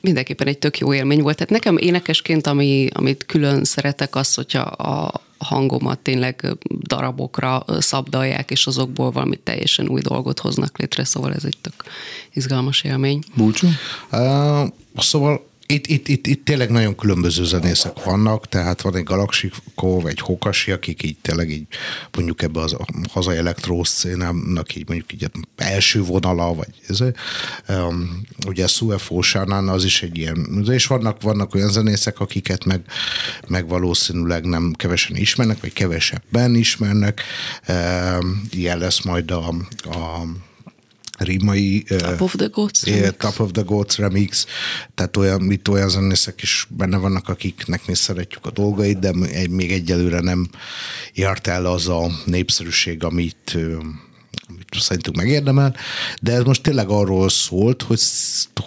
mindenképpen 0.00 0.46
egy 0.46 0.58
tök 0.58 0.78
jó 0.78 0.94
élmény 0.94 1.22
volt. 1.22 1.36
Tehát 1.36 1.52
nekem 1.52 1.76
énekesként, 1.76 2.46
ami, 2.46 2.88
amit 2.92 3.24
külön 3.26 3.64
szeretek, 3.64 4.14
az, 4.16 4.34
hogyha 4.34 4.60
a, 4.60 5.20
hangomat 5.44 5.98
tényleg 5.98 6.56
darabokra 6.80 7.64
szabdalják, 7.78 8.50
és 8.50 8.66
azokból 8.66 9.10
valami 9.10 9.36
teljesen 9.36 9.88
új 9.88 10.00
dolgot 10.00 10.38
hoznak 10.38 10.78
létre, 10.78 11.04
szóval 11.04 11.34
ez 11.34 11.44
egy 11.44 11.58
tök 11.60 11.74
izgalmas 12.32 12.82
élmény. 12.82 13.22
Búcsú? 13.34 13.66
Uh, 14.12 14.68
szóval 14.96 15.46
itt, 15.66 15.86
itt, 15.86 16.08
itt, 16.08 16.26
itt 16.26 16.44
tényleg 16.44 16.70
nagyon 16.70 16.96
különböző 16.96 17.44
zenészek 17.44 18.04
vannak, 18.04 18.48
tehát 18.48 18.80
van 18.80 18.96
egy 18.96 19.02
Galaxikov, 19.02 20.06
egy 20.06 20.20
Hokasi, 20.20 20.70
akik 20.72 21.02
így 21.02 21.16
tényleg 21.22 21.50
így 21.50 21.66
mondjuk 22.12 22.42
ebbe 22.42 22.60
az 22.60 22.72
a 22.72 22.86
hazai 23.10 23.36
elektroszcénának 23.36 24.74
így 24.74 24.88
mondjuk 24.88 25.12
így 25.12 25.30
első 25.56 26.02
vonala, 26.02 26.54
vagy 26.54 26.80
ez, 26.88 27.00
um, 27.68 28.20
ugye 28.46 28.66
Suefo 28.66 29.22
Sánán 29.22 29.68
az 29.68 29.84
is 29.84 30.02
egy 30.02 30.18
ilyen, 30.18 30.64
és 30.70 30.86
vannak, 30.86 31.22
vannak 31.22 31.54
olyan 31.54 31.70
zenészek, 31.70 32.20
akiket 32.20 32.64
meg, 32.64 32.80
meg 33.48 33.68
valószínűleg 33.68 34.44
nem 34.44 34.72
kevesen 34.76 35.16
ismernek, 35.16 35.60
vagy 35.60 35.72
kevesebben 35.72 36.54
ismernek. 36.54 37.22
Um, 37.68 38.42
ilyen 38.50 38.78
lesz 38.78 39.04
majd 39.04 39.30
a, 39.30 39.48
a 39.84 40.24
rímai 41.18 41.84
Top 41.98 42.20
of 42.20 42.34
the 42.36 42.48
Goats 42.48 42.86
yeah, 42.86 43.00
remix. 43.00 43.16
Top 43.18 43.38
of 43.38 43.50
the 43.50 43.62
Goats 43.62 43.98
remix, 43.98 44.46
tehát 44.94 45.16
olyan, 45.16 45.50
itt 45.50 45.68
olyan 45.68 45.88
zenészek 45.88 46.42
is 46.42 46.66
benne 46.70 46.96
vannak, 46.96 47.28
akiknek 47.28 47.86
mi 47.86 47.94
szeretjük 47.94 48.46
a 48.46 48.50
dolgait, 48.50 48.98
de 48.98 49.12
még 49.50 49.72
egyelőre 49.72 50.20
nem 50.20 50.48
járt 51.14 51.46
el 51.46 51.66
az 51.66 51.88
a 51.88 52.10
népszerűség, 52.24 53.04
amit, 53.04 53.52
ö, 53.54 53.78
amit 54.48 54.66
szerintünk 54.78 55.16
megérdemel, 55.16 55.76
de 56.20 56.32
ez 56.32 56.42
most 56.42 56.62
tényleg 56.62 56.88
arról 56.88 57.28
szólt, 57.28 57.82
hogy, 57.82 58.00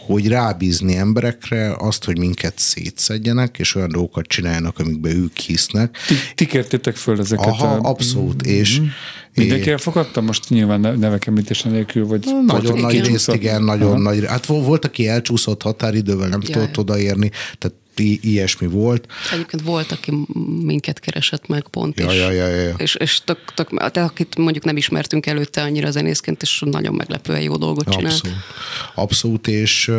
hogy 0.06 0.28
rábízni 0.28 0.96
emberekre 0.96 1.76
azt, 1.80 2.04
hogy 2.04 2.18
minket 2.18 2.60
szétszedjenek, 2.60 3.60
és 3.60 3.76
olyan 3.76 3.92
dolgokat 3.92 4.26
csináljanak, 4.26 4.80
amikbe 4.80 5.10
ők 5.10 5.38
hisznek. 5.38 5.98
Ti, 6.08 6.16
ti 6.36 6.46
kértétek 6.46 6.96
föl 6.96 7.20
ezeket 7.20 7.46
Aha, 7.46 7.68
a... 7.68 7.90
abszolút, 7.90 8.46
és 8.46 8.82
Mindenki 9.34 9.72
elfogadta? 9.72 10.22
Most 10.22 10.50
nyilván 10.50 10.80
ne- 10.80 10.96
nevek 10.96 11.28
említése 11.28 11.70
nélkül, 11.70 12.08
vagy... 12.08 12.26
Nagyon 12.46 12.80
nagy 12.80 13.06
részt, 13.06 13.34
igen, 13.34 13.64
nagyon 13.64 14.02
nagy. 14.02 14.26
Hát 14.26 14.46
vo- 14.46 14.66
volt, 14.66 14.86
aki 14.86 15.08
elcsúszott 15.08 15.62
határidővel, 15.62 16.28
nem 16.28 16.42
Ja, 16.44 16.54
tudott 16.54 16.78
odaérni, 16.78 17.32
tehát 17.58 17.78
i- 18.00 18.20
ilyesmi 18.22 18.68
volt. 18.68 19.08
Egyébként 19.34 19.62
volt, 19.64 19.92
aki 19.92 20.12
minket 20.62 21.00
keresett 21.00 21.48
meg 21.48 21.68
pont, 21.68 22.00
Ja, 22.00 22.06
és, 22.12 22.20
ja, 22.20 22.32
ja, 22.32 22.48
ja. 22.48 22.74
és, 22.78 22.96
és 22.96 23.20
tök, 23.24 23.40
tök, 23.56 23.92
te, 23.92 24.04
akit 24.04 24.38
mondjuk 24.38 24.64
nem 24.64 24.78
ismertünk 24.78 25.26
előtte 25.26 25.62
annyira 25.62 25.92
zenészként, 25.92 26.42
és 26.42 26.64
nagyon 26.66 26.94
meglepően 26.96 27.42
jó 27.42 27.56
dolgot 27.58 27.90
csinált. 27.90 28.14
Abszolút. 28.14 28.38
Abszolút, 28.96 29.48
és, 29.48 29.92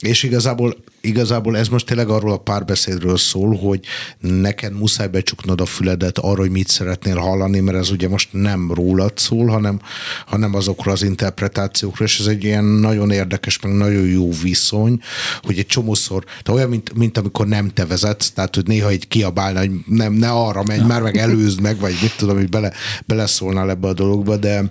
és 0.00 0.22
igazából, 0.22 0.76
igazából 1.06 1.56
ez 1.56 1.68
most 1.68 1.86
tényleg 1.86 2.08
arról 2.08 2.32
a 2.32 2.38
párbeszédről 2.38 3.16
szól, 3.16 3.56
hogy 3.56 3.80
neked 4.20 4.78
muszáj 4.78 5.08
becsuknod 5.08 5.60
a 5.60 5.66
füledet 5.66 6.18
arra, 6.18 6.40
hogy 6.40 6.50
mit 6.50 6.68
szeretnél 6.68 7.16
hallani, 7.16 7.60
mert 7.60 7.78
ez 7.78 7.90
ugye 7.90 8.08
most 8.08 8.28
nem 8.32 8.72
rólad 8.72 9.18
szól, 9.18 9.46
hanem, 9.46 9.80
hanem 10.26 10.54
azokról 10.54 10.94
az 10.94 11.02
interpretációkról, 11.02 12.06
és 12.06 12.20
ez 12.20 12.26
egy 12.26 12.44
ilyen 12.44 12.64
nagyon 12.64 13.10
érdekes, 13.10 13.60
meg 13.60 13.72
nagyon 13.72 14.06
jó 14.06 14.30
viszony, 14.42 15.00
hogy 15.42 15.58
egy 15.58 15.66
csomószor, 15.66 16.24
de 16.44 16.52
olyan, 16.52 16.68
mint, 16.68 16.94
mint 16.94 17.18
amikor 17.18 17.46
nem 17.46 17.68
te 17.68 17.86
vezetsz, 17.86 18.30
tehát 18.30 18.54
hogy 18.54 18.66
néha 18.66 18.88
egy 18.88 19.08
kiabálna, 19.08 19.58
hogy 19.58 19.70
nem, 19.86 20.12
ne 20.12 20.30
arra 20.30 20.62
menj, 20.62 20.82
már 20.86 21.02
meg 21.02 21.16
előzd 21.16 21.60
meg, 21.60 21.78
vagy 21.78 21.94
mit 22.02 22.16
tudom, 22.16 22.36
hogy 22.36 22.48
bele, 22.48 22.72
beleszólnál 23.06 23.70
ebbe 23.70 23.88
a 23.88 23.92
dologba, 23.92 24.36
de 24.36 24.64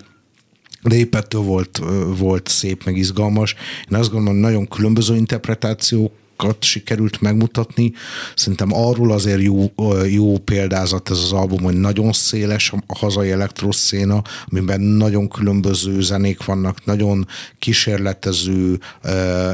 de 0.82 0.96
épp 0.96 1.14
ettől 1.14 1.40
volt, 1.40 1.80
volt 2.18 2.48
szép, 2.48 2.84
meg 2.84 2.96
izgalmas. 2.96 3.54
Én 3.90 3.98
azt 3.98 4.10
gondolom, 4.10 4.38
nagyon 4.38 4.68
különböző 4.68 5.14
interpretációkat 6.36 6.64
sikerült 6.64 7.20
megmutatni. 7.20 7.92
Szerintem 8.34 8.74
arról 8.74 9.12
azért 9.12 9.42
jó, 9.42 9.72
jó 10.08 10.38
példázat 10.38 11.10
ez 11.10 11.18
az 11.18 11.32
album, 11.32 11.62
hogy 11.62 11.76
nagyon 11.76 12.12
széles 12.12 12.72
a 12.86 12.94
hazai 12.98 13.30
elektroszéna, 13.30 14.22
amiben 14.50 14.80
nagyon 14.80 15.28
különböző 15.28 16.00
zenék 16.00 16.44
vannak, 16.44 16.84
nagyon 16.84 17.26
kísérletező, 17.58 18.78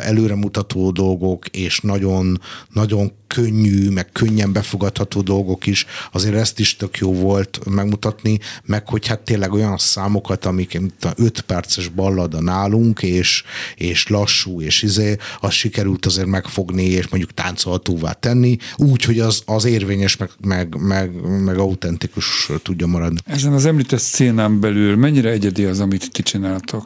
előremutató 0.01 0.91
dolgok, 0.91 1.47
és 1.49 1.81
nagyon, 1.81 2.41
nagyon 2.73 3.13
könnyű, 3.33 3.89
meg 3.89 4.13
könnyen 4.13 4.53
befogadható 4.53 5.21
dolgok 5.21 5.67
is, 5.67 5.87
azért 6.13 6.35
ezt 6.35 6.59
is 6.59 6.77
tök 6.77 6.97
jó 6.97 7.13
volt 7.13 7.61
megmutatni, 7.71 8.39
meg 8.65 8.89
hogy 8.89 9.07
hát 9.07 9.21
tényleg 9.21 9.53
olyan 9.53 9.77
számokat, 9.77 10.45
amik 10.45 10.79
mint 10.79 11.05
a 11.05 11.13
5 11.17 11.41
perces 11.41 11.89
ballada 11.89 12.41
nálunk, 12.41 13.03
és, 13.03 13.43
és 13.77 14.09
lassú, 14.09 14.61
és 14.61 14.83
izé, 14.83 15.17
azt 15.41 15.57
sikerült 15.57 16.07
azért 16.07 16.27
megfogni, 16.27 16.72
és 16.79 17.09
mondjuk 17.09 17.35
táncolhatóvá 17.35 18.13
tenni, 18.13 18.57
úgy, 18.77 19.03
hogy 19.05 19.19
az, 19.19 19.43
az 19.47 19.65
érvényes, 19.65 20.17
meg, 20.17 20.31
meg, 20.41 20.77
meg, 20.79 21.11
meg 21.45 21.59
autentikus 21.59 22.51
tudja 22.63 22.87
maradni. 22.87 23.19
Ezen 23.25 23.53
az 23.53 23.67
említett 23.67 24.01
szénán 24.01 24.61
belül 24.61 24.97
mennyire 24.97 25.31
egyedi 25.31 25.65
az, 25.65 25.81
amit 25.81 26.11
ti 26.13 26.23
csináltok? 26.23 26.85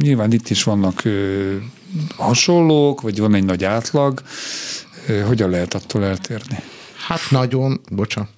Nyilván 0.00 0.32
itt 0.32 0.50
is 0.50 0.62
vannak 0.62 1.04
ö, 1.04 1.54
hasonlók, 2.16 3.00
vagy 3.00 3.18
van 3.18 3.34
egy 3.34 3.44
nagy 3.44 3.64
átlag. 3.64 4.22
Ö, 5.08 5.20
hogyan 5.20 5.50
lehet 5.50 5.74
attól 5.74 6.04
eltérni? 6.04 6.58
Hát 7.06 7.20
nagyon, 7.30 7.80
bocsánat. 7.90 8.35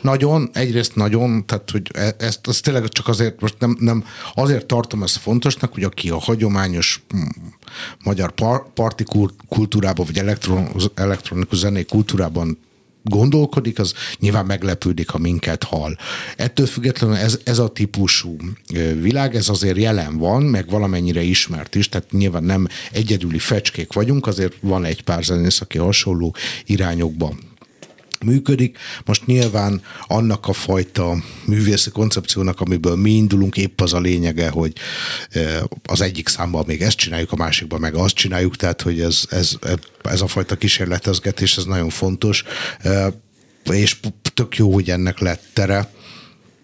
Nagyon, 0.00 0.50
egyrészt 0.52 0.94
nagyon, 0.94 1.46
tehát 1.46 1.70
hogy 1.70 1.90
e- 1.94 2.14
ezt, 2.18 2.40
ezt 2.48 2.62
tényleg 2.62 2.88
csak 2.88 3.08
azért, 3.08 3.40
most 3.40 3.54
nem, 3.58 3.76
nem, 3.80 4.04
azért 4.34 4.66
tartom 4.66 5.02
ezt 5.02 5.16
fontosnak, 5.16 5.72
hogy 5.72 5.82
aki 5.82 6.10
a 6.10 6.18
hagyományos 6.18 7.02
mm, 7.16 7.20
magyar 8.04 8.32
par, 8.32 8.72
parti 8.72 9.04
kul- 9.04 9.34
kultúrában, 9.48 10.06
vagy 10.06 10.18
elektron, 10.18 10.68
elektronikus 10.94 11.58
zenei 11.58 11.84
kultúrában 11.84 12.58
gondolkodik, 13.06 13.78
az 13.78 13.94
nyilván 14.18 14.46
meglepődik, 14.46 15.08
ha 15.08 15.18
minket 15.18 15.64
hall. 15.64 15.96
Ettől 16.36 16.66
függetlenül 16.66 17.16
ez, 17.16 17.38
ez 17.44 17.58
a 17.58 17.68
típusú 17.68 18.36
világ, 19.00 19.34
ez 19.34 19.48
azért 19.48 19.76
jelen 19.76 20.18
van, 20.18 20.42
meg 20.42 20.70
valamennyire 20.70 21.22
ismert 21.22 21.74
is, 21.74 21.88
tehát 21.88 22.12
nyilván 22.12 22.44
nem 22.44 22.66
egyedüli 22.92 23.38
fecskék 23.38 23.92
vagyunk, 23.92 24.26
azért 24.26 24.54
van 24.60 24.84
egy 24.84 25.02
pár 25.02 25.24
zenész, 25.24 25.60
aki 25.60 25.78
hasonló 25.78 26.34
irányokban 26.64 27.38
működik. 28.24 28.78
Most 29.04 29.26
nyilván 29.26 29.82
annak 30.06 30.46
a 30.48 30.52
fajta 30.52 31.16
művészi 31.44 31.90
koncepciónak, 31.90 32.60
amiből 32.60 32.96
mi 32.96 33.10
indulunk, 33.10 33.56
épp 33.56 33.80
az 33.80 33.92
a 33.92 34.00
lényege, 34.00 34.48
hogy 34.48 34.72
eh, 35.30 35.60
az 35.84 36.00
egyik 36.00 36.28
számban 36.28 36.64
még 36.66 36.82
ezt 36.82 36.96
csináljuk, 36.96 37.32
a 37.32 37.36
másikban 37.36 37.80
meg 37.80 37.94
azt 37.94 38.14
csináljuk, 38.14 38.56
tehát 38.56 38.82
hogy 38.82 39.00
ez, 39.00 39.22
ez, 39.30 39.52
ez 40.02 40.20
a 40.20 40.26
fajta 40.26 40.56
kísérletezgetés, 40.56 41.56
ez 41.56 41.64
nagyon 41.64 41.90
fontos, 41.90 42.44
eh, 42.78 43.06
és 43.70 43.96
tök 44.34 44.56
jó, 44.56 44.72
hogy 44.72 44.90
ennek 44.90 45.18
lett 45.18 45.44
tere. 45.52 45.90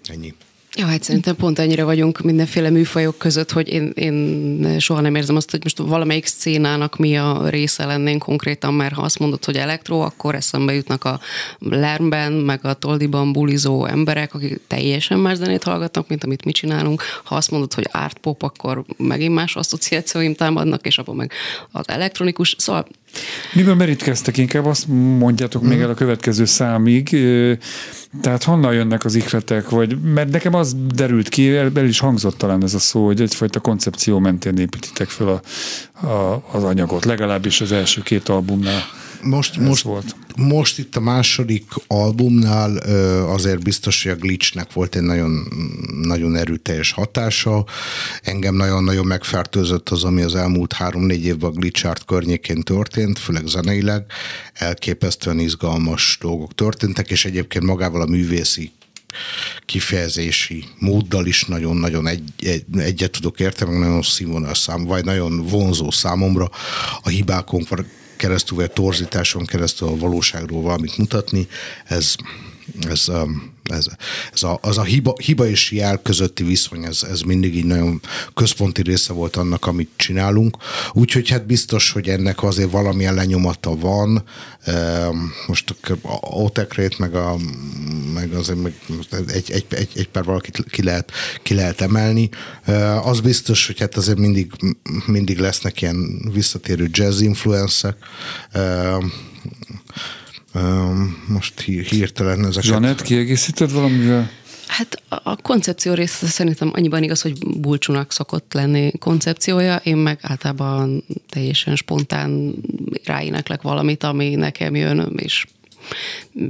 Ennyi. 0.04 0.34
Ja, 0.76 0.86
hát 0.86 1.02
szerintem 1.02 1.36
pont 1.36 1.58
ennyire 1.58 1.84
vagyunk 1.84 2.20
mindenféle 2.20 2.70
műfajok 2.70 3.18
között, 3.18 3.52
hogy 3.52 3.68
én, 3.68 3.92
én 3.94 4.78
soha 4.78 5.00
nem 5.00 5.14
érzem 5.14 5.36
azt, 5.36 5.50
hogy 5.50 5.60
most 5.62 5.78
valamelyik 5.78 6.26
szcénának 6.26 6.96
mi 6.96 7.16
a 7.16 7.48
része 7.48 7.84
lennénk 7.86 8.22
konkrétan, 8.22 8.74
mert 8.74 8.94
ha 8.94 9.02
azt 9.02 9.18
mondod, 9.18 9.44
hogy 9.44 9.56
elektro, 9.56 9.98
akkor 10.00 10.34
eszembe 10.34 10.74
jutnak 10.74 11.04
a 11.04 11.20
Lermben, 11.58 12.32
meg 12.32 12.64
a 12.64 12.74
Toldiban 12.74 13.32
bulizó 13.32 13.86
emberek, 13.86 14.34
akik 14.34 14.60
teljesen 14.66 15.18
más 15.18 15.36
zenét 15.36 15.62
hallgatnak, 15.62 16.08
mint 16.08 16.24
amit 16.24 16.44
mi 16.44 16.52
csinálunk. 16.52 17.02
Ha 17.24 17.34
azt 17.34 17.50
mondod, 17.50 17.74
hogy 17.74 17.88
art 17.92 18.18
pop, 18.18 18.42
akkor 18.42 18.84
megint 18.96 19.34
más 19.34 19.56
asszociációim 19.56 20.34
támadnak, 20.34 20.86
és 20.86 20.98
abban 20.98 21.16
meg 21.16 21.32
az 21.70 21.88
elektronikus. 21.88 22.54
Szóval 22.58 22.86
Miből 23.52 23.74
merítkeztek? 23.74 24.36
Inkább 24.36 24.66
azt 24.66 24.86
mondjátok 25.18 25.62
még 25.62 25.80
el 25.80 25.90
a 25.90 25.94
következő 25.94 26.44
számig. 26.44 27.16
Tehát 28.20 28.42
honnan 28.42 28.74
jönnek 28.74 29.04
az 29.04 29.14
ikletek? 29.14 29.68
Vagy, 29.68 30.00
mert 30.00 30.30
nekem 30.30 30.54
az 30.54 30.76
derült 30.94 31.28
ki, 31.28 31.56
el, 31.56 31.70
el 31.74 31.86
is 31.86 31.98
hangzott 31.98 32.38
talán 32.38 32.62
ez 32.62 32.74
a 32.74 32.78
szó, 32.78 33.06
hogy 33.06 33.20
egyfajta 33.20 33.60
koncepció 33.60 34.18
mentén 34.18 34.58
építitek 34.58 35.08
fel 35.08 35.28
a, 35.28 36.06
a, 36.06 36.44
az 36.52 36.64
anyagot. 36.64 37.04
Legalábbis 37.04 37.60
az 37.60 37.72
első 37.72 38.02
két 38.02 38.28
albumnál. 38.28 38.82
Most, 39.22 39.56
Ez 39.56 39.66
most, 39.66 39.82
volt. 39.82 40.16
most 40.36 40.78
itt 40.78 40.96
a 40.96 41.00
második 41.00 41.64
albumnál 41.86 42.76
azért 43.26 43.62
biztos, 43.62 44.02
hogy 44.02 44.12
a 44.12 44.16
Glitchnek 44.16 44.72
volt 44.72 44.94
egy 44.94 45.02
nagyon, 45.02 45.46
nagyon 46.02 46.36
erőteljes 46.36 46.92
hatása. 46.92 47.64
Engem 48.22 48.54
nagyon-nagyon 48.54 49.06
megfertőzött 49.06 49.88
az, 49.88 50.04
ami 50.04 50.22
az 50.22 50.34
elmúlt 50.34 50.72
három-négy 50.72 51.24
évben 51.24 51.50
a 51.50 51.52
Glitch 51.52 51.86
Art 51.86 52.04
környékén 52.04 52.62
történt, 52.62 53.18
főleg 53.18 53.46
zeneileg. 53.46 54.04
Elképesztően 54.52 55.38
izgalmas 55.38 56.18
dolgok 56.20 56.54
történtek, 56.54 57.10
és 57.10 57.24
egyébként 57.24 57.64
magával 57.64 58.00
a 58.00 58.06
művészi 58.06 58.72
kifejezési 59.66 60.64
móddal 60.78 61.26
is 61.26 61.44
nagyon-nagyon 61.44 62.06
egy, 62.06 62.22
egy, 62.38 62.64
egyet 62.76 63.10
tudok 63.10 63.40
érteni, 63.40 63.70
meg 63.70 63.80
nagyon 63.80 64.02
színvonal 64.02 64.54
szám, 64.54 64.84
vagy 64.84 65.04
nagyon 65.04 65.46
vonzó 65.46 65.90
számomra 65.90 66.50
a 67.02 67.08
hibákon 67.08 67.64
keresztül, 68.22 68.56
vagy 68.56 68.70
torzításon 68.70 69.44
keresztül 69.44 69.88
a 69.88 69.96
valóságról 69.96 70.62
valamit 70.62 70.98
mutatni. 70.98 71.48
Ez, 71.84 72.14
ez, 72.88 73.08
um, 73.08 73.51
ez, 73.62 73.86
ez 74.32 74.42
a, 74.42 74.58
az 74.62 74.78
a 74.78 74.82
hiba, 74.82 75.14
hiba 75.24 75.46
és 75.46 75.70
jel 75.70 76.02
közötti 76.02 76.44
viszony, 76.44 76.84
ez, 76.84 77.02
ez 77.10 77.20
mindig 77.20 77.56
így 77.56 77.64
nagyon 77.64 78.00
központi 78.34 78.82
része 78.82 79.12
volt 79.12 79.36
annak, 79.36 79.66
amit 79.66 79.90
csinálunk. 79.96 80.56
Úgyhogy 80.92 81.28
hát 81.28 81.46
biztos, 81.46 81.90
hogy 81.90 82.08
ennek 82.08 82.42
azért 82.42 82.70
valamilyen 82.70 83.14
lenyomata 83.14 83.76
van. 83.76 84.24
Most 85.46 85.74
a 86.02 86.08
Otekrét, 86.20 86.98
meg, 86.98 87.14
a, 87.14 87.36
meg 88.14 88.32
azért 88.32 88.62
meg 88.62 88.74
egy, 89.26 89.50
egy, 89.50 89.66
egy, 89.68 89.90
egy 89.94 90.08
pár 90.08 90.24
valakit 90.24 90.64
ki 90.70 90.82
lehet, 90.82 91.12
ki 91.42 91.54
lehet 91.54 91.80
emelni. 91.80 92.28
Az 93.02 93.20
biztos, 93.20 93.66
hogy 93.66 93.78
hát 93.78 93.96
azért 93.96 94.18
mindig, 94.18 94.52
mindig 95.06 95.38
lesznek 95.38 95.82
ilyen 95.82 96.30
visszatérő 96.32 96.88
jazz 96.92 97.20
influencek 97.20 97.96
most 101.26 101.60
hirtelen 101.60 102.44
ezeket... 102.44 102.62
Zsanett, 102.62 103.02
kiegészíted 103.02 103.72
valamivel? 103.72 104.30
Hát 104.66 105.02
a 105.08 105.36
koncepció 105.36 105.94
része 105.94 106.26
szerintem 106.26 106.70
annyiban 106.74 107.02
igaz, 107.02 107.20
hogy 107.20 107.58
bulcsúnak 107.60 108.12
szokott 108.12 108.52
lenni 108.52 108.92
koncepciója, 108.98 109.76
én 109.76 109.96
meg 109.96 110.18
általában 110.22 111.04
teljesen 111.28 111.76
spontán 111.76 112.54
ráéneklek 113.04 113.62
valamit, 113.62 114.04
ami 114.04 114.34
nekem 114.34 114.74
jön, 114.74 115.12
és 115.16 115.46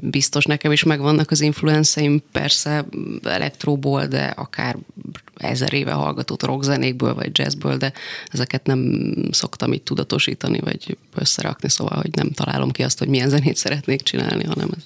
biztos 0.01 0.45
nekem 0.45 0.73
is 0.73 0.83
megvannak 0.83 1.31
az 1.31 1.41
influenceim, 1.41 2.23
persze 2.33 2.85
elektróból, 3.23 4.07
de 4.07 4.25
akár 4.25 4.77
ezer 5.43 5.73
éve 5.73 5.93
hallgatott 5.93 6.43
rockzenékből, 6.43 7.15
vagy 7.15 7.39
jazzből, 7.39 7.77
de 7.77 7.93
ezeket 8.31 8.67
nem 8.67 9.03
szoktam 9.31 9.73
így 9.73 9.83
tudatosítani, 9.83 10.59
vagy 10.59 10.97
összerakni, 11.15 11.69
szóval, 11.69 11.97
hogy 12.01 12.11
nem 12.15 12.31
találom 12.31 12.71
ki 12.71 12.83
azt, 12.83 12.99
hogy 12.99 13.09
milyen 13.09 13.29
zenét 13.29 13.57
szeretnék 13.57 14.03
csinálni, 14.03 14.45
hanem 14.45 14.69
ez 14.77 14.83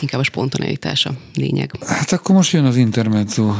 inkább 0.00 0.20
a 0.20 0.24
spontaneitás 0.24 1.06
a 1.06 1.12
lényeg. 1.34 1.70
Hát 1.86 2.12
akkor 2.12 2.34
most 2.34 2.52
jön 2.52 2.64
az 2.64 2.76
intermezzo, 2.76 3.54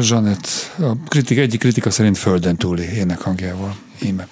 Zsanett, 0.00 0.48
a 0.78 0.96
kritik, 1.08 1.38
egyik 1.38 1.60
kritika 1.60 1.90
szerint 1.90 2.18
földön 2.18 2.56
túli 2.56 2.82
énekhangjával. 2.82 3.76
Íme. 4.02 4.28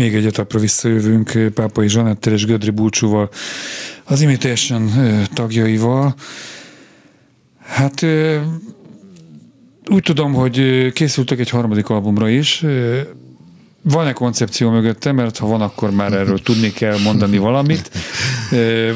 Még 0.00 0.14
egy 0.14 0.26
etapra 0.26 0.58
visszajövünk 0.58 1.52
Pápai 1.54 1.88
Zsanettel 1.88 2.32
és 2.32 2.46
Gödri 2.46 2.70
Búcsúval, 2.70 3.30
az 4.04 4.20
Imitation 4.20 4.90
tagjaival. 5.34 6.14
Hát 7.66 8.06
úgy 9.86 10.02
tudom, 10.02 10.32
hogy 10.32 10.86
készültek 10.92 11.38
egy 11.38 11.50
harmadik 11.50 11.88
albumra 11.88 12.28
is. 12.28 12.64
Van-e 13.82 14.12
koncepció 14.12 14.70
mögötte, 14.70 15.12
mert 15.12 15.38
ha 15.38 15.46
van, 15.46 15.60
akkor 15.60 15.90
már 15.90 16.12
erről 16.12 16.38
tudni 16.38 16.72
kell 16.72 16.98
mondani 16.98 17.38
valamit, 17.38 17.90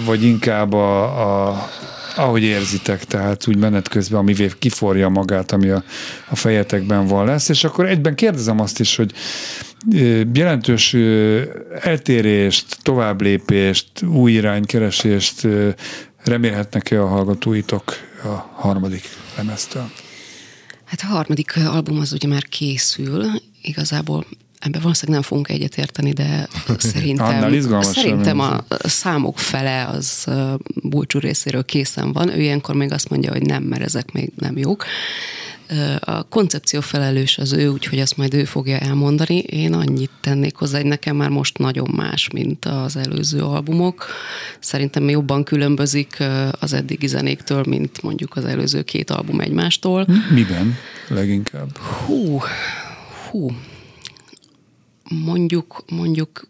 vagy 0.05 0.23
inkább 0.23 0.73
a, 0.73 1.03
a, 1.49 1.69
ahogy 2.17 2.43
érzitek, 2.43 3.05
tehát 3.05 3.49
úgy 3.49 3.57
menet 3.57 3.89
közben, 3.89 4.19
ami 4.19 4.35
kiforja 4.59 5.09
magát, 5.09 5.53
ami 5.53 5.69
a, 5.69 5.85
a 6.29 6.37
fejetekben 6.37 7.07
van 7.07 7.27
lesz, 7.27 7.49
és 7.49 7.65
akkor 7.65 7.87
egyben 7.87 8.15
kérdezem 8.15 8.61
azt 8.61 8.81
is, 8.81 8.97
hogy 8.97 9.13
jelentős 10.33 10.95
eltérést, 11.81 12.77
továbblépést, 12.83 14.03
új 14.03 14.33
iránykeresést 14.33 15.47
remélhetnek-e 16.25 17.03
a 17.03 17.07
hallgatóitok 17.07 17.93
a 18.23 18.61
harmadik 18.61 19.09
lemeztől? 19.37 19.91
Hát 20.85 21.01
a 21.03 21.07
harmadik 21.07 21.57
album 21.57 22.01
az 22.01 22.13
ugye 22.13 22.29
már 22.29 22.45
készül, 22.45 23.25
igazából 23.63 24.27
ebben 24.65 24.81
valószínűleg 24.81 25.21
nem 25.21 25.29
fogunk 25.29 25.49
egyetérteni, 25.49 26.13
de 26.13 26.49
szerintem, 26.79 27.63
szerintem 27.81 28.41
a 28.41 28.65
számok 28.79 29.39
fele 29.39 29.87
az 29.87 30.27
Bulcsú 30.83 31.19
részéről 31.19 31.65
készen 31.65 32.13
van. 32.13 32.29
Ő 32.29 32.41
ilyenkor 32.41 32.75
még 32.75 32.93
azt 32.93 33.09
mondja, 33.09 33.33
hogy 33.33 33.43
nem, 33.43 33.63
mert 33.63 33.83
ezek 33.83 34.13
még 34.13 34.33
nem 34.39 34.59
jók. 34.59 34.85
A 36.01 36.23
koncepció 36.23 36.81
felelős 36.81 37.39
az 37.39 37.53
ő, 37.53 37.69
úgyhogy 37.69 37.99
azt 37.99 38.17
majd 38.17 38.35
ő 38.35 38.45
fogja 38.45 38.79
elmondani. 38.79 39.39
Én 39.39 39.73
annyit 39.73 40.11
tennék 40.21 40.57
hozzá, 40.57 40.77
hogy 40.77 40.87
nekem 40.87 41.17
már 41.17 41.29
most 41.29 41.59
nagyon 41.59 41.91
más, 41.97 42.31
mint 42.31 42.65
az 42.65 42.97
előző 42.97 43.41
albumok. 43.41 44.07
Szerintem 44.61 45.09
jobban 45.09 45.45
különbözik 45.45 46.23
az 46.61 46.73
eddigi 46.73 47.07
zenéktől, 47.07 47.65
mint 47.67 48.03
mondjuk 48.03 48.37
az 48.37 48.45
előző 48.45 48.83
két 48.83 49.11
album 49.11 49.41
egymástól. 49.41 50.07
Miben 50.35 50.77
leginkább? 51.09 51.79
Hú, 51.79 52.41
hú. 53.31 53.51
Mondjuk, 55.25 55.85
mondjuk 55.89 56.49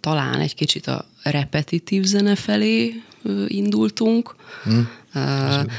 talán 0.00 0.40
egy 0.40 0.54
kicsit 0.54 0.86
a 0.86 1.04
repetitív 1.22 2.04
zene 2.04 2.34
felé 2.34 3.02
indultunk. 3.46 4.34
Hmm. 4.64 4.88
Uh, 5.14 5.72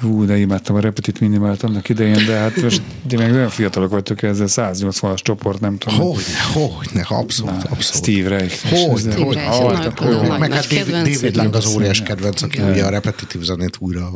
Hú, 0.00 0.24
de 0.24 0.36
imádtam 0.36 0.76
a 0.76 0.80
repetit 0.80 1.20
minimált 1.20 1.62
annak 1.62 1.88
idején, 1.88 2.26
de 2.26 2.32
hát 2.32 2.62
most 2.62 2.82
ti 3.06 3.16
meg 3.16 3.30
nagyon 3.30 3.48
fiatalok 3.48 3.90
vagytok 3.90 4.22
ezzel, 4.22 4.46
180-as 4.50 5.22
csoport, 5.22 5.60
nem 5.60 5.78
tudom. 5.78 5.98
Hogyne, 5.98 6.40
hogyne, 6.52 7.06
abszolút, 7.08 7.52
Na, 7.52 7.70
abszolút. 7.70 8.06
Steve 8.06 8.28
Reich. 8.28 8.68
Hogyne, 8.88 9.14
hogyne. 9.14 10.38
Meg 10.38 10.52
hát 10.52 10.66
David 10.90 11.36
Lang 11.36 11.54
az 11.54 11.74
óriás 11.74 12.02
kedvenc, 12.02 12.42
aki 12.42 12.60
ugye 12.60 12.84
a 12.84 12.88
repetitív 12.88 13.42
zenét 13.42 13.76
újra 13.78 14.10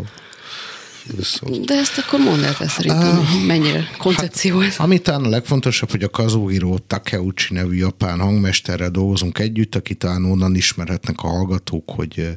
de 1.67 1.75
ezt 1.75 1.99
akkor 1.99 2.21
mondd 2.21 2.43
el 2.43 2.57
te 2.57 2.69
szerintem, 2.69 3.19
uh, 3.19 3.47
mennyire 3.47 3.89
koncepció 3.99 4.59
hát, 4.59 4.69
ez. 4.69 4.75
Ami 4.79 4.99
talán 4.99 5.25
a 5.25 5.29
legfontosabb, 5.29 5.91
hogy 5.91 6.03
a 6.03 6.09
Kazuhiro 6.09 6.79
Takeuchi 6.79 7.55
nevű 7.55 7.77
japán 7.77 8.21
hangmesterrel 8.21 8.91
dolgozunk 8.91 9.39
együtt, 9.39 9.75
akit 9.75 9.99
talán 9.99 10.25
onnan 10.25 10.55
ismerhetnek 10.55 11.19
a 11.19 11.29
hallgatók, 11.29 11.91
hogy 11.91 12.37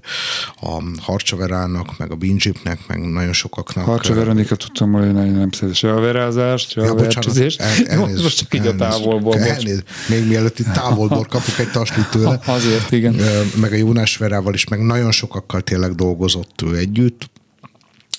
a 0.61 0.83
Harcsaverának, 1.01 1.97
meg 1.97 2.11
a 2.11 2.15
Binjipnek, 2.15 2.79
meg 2.87 3.11
nagyon 3.11 3.33
sokaknak. 3.33 3.85
Harcsa 3.85 4.13
Veronika 4.13 4.55
tudtam, 4.55 4.91
hogy 4.91 5.13
nagyon 5.13 5.33
nem 5.33 5.51
szeret 5.51 5.75
se 5.75 5.93
a 5.93 5.99
verázást, 5.99 6.71
se 6.71 6.81
a 6.81 6.95
vercsizést. 6.95 7.61
El, 7.61 7.99
most 8.23 8.37
csak 8.37 8.53
így 8.53 8.67
a 8.67 8.75
távolból. 8.75 9.37
Elnéz, 9.37 9.83
még 10.09 10.27
mielőtt 10.27 10.59
itt 10.59 10.71
távolból 10.71 11.25
kapok 11.25 11.59
egy 11.59 11.71
taslit 11.71 12.09
tőle. 12.09 12.39
Azért, 12.45 12.91
igen. 12.91 13.15
Meg 13.55 13.71
a 13.71 13.75
Jónás 13.75 14.17
Verával 14.17 14.53
is, 14.53 14.67
meg 14.67 14.85
nagyon 14.85 15.11
sokakkal 15.11 15.61
tényleg 15.61 15.95
dolgozott 15.95 16.61
ő 16.61 16.75
együtt 16.75 17.29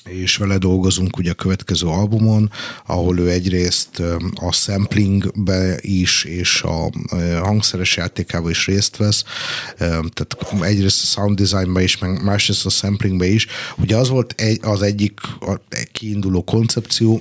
és 0.09 0.37
vele 0.37 0.59
dolgozunk 0.59 1.17
ugye 1.17 1.31
a 1.31 1.35
következő 1.35 1.87
albumon, 1.87 2.51
ahol 2.87 3.19
ő 3.19 3.31
egyrészt 3.31 4.03
a 4.35 4.53
samplingbe 4.53 5.79
is, 5.81 6.25
és 6.25 6.63
a 6.63 6.91
hangszeres 7.43 7.97
játékában 7.97 8.51
is 8.51 8.67
részt 8.67 8.97
vesz, 8.97 9.25
tehát 9.79 10.37
egyrészt 10.61 11.03
a 11.03 11.07
sound 11.07 11.39
designbe 11.39 11.83
is, 11.83 11.99
meg 11.99 12.23
másrészt 12.23 12.67
a 12.67 12.71
samplingbe 12.71 13.27
is. 13.27 13.47
Ugye 13.77 13.97
az 13.97 14.09
volt 14.09 14.43
az 14.61 14.83
egyik 14.83 15.21
kiinduló 15.93 16.45
koncepció, 16.45 17.21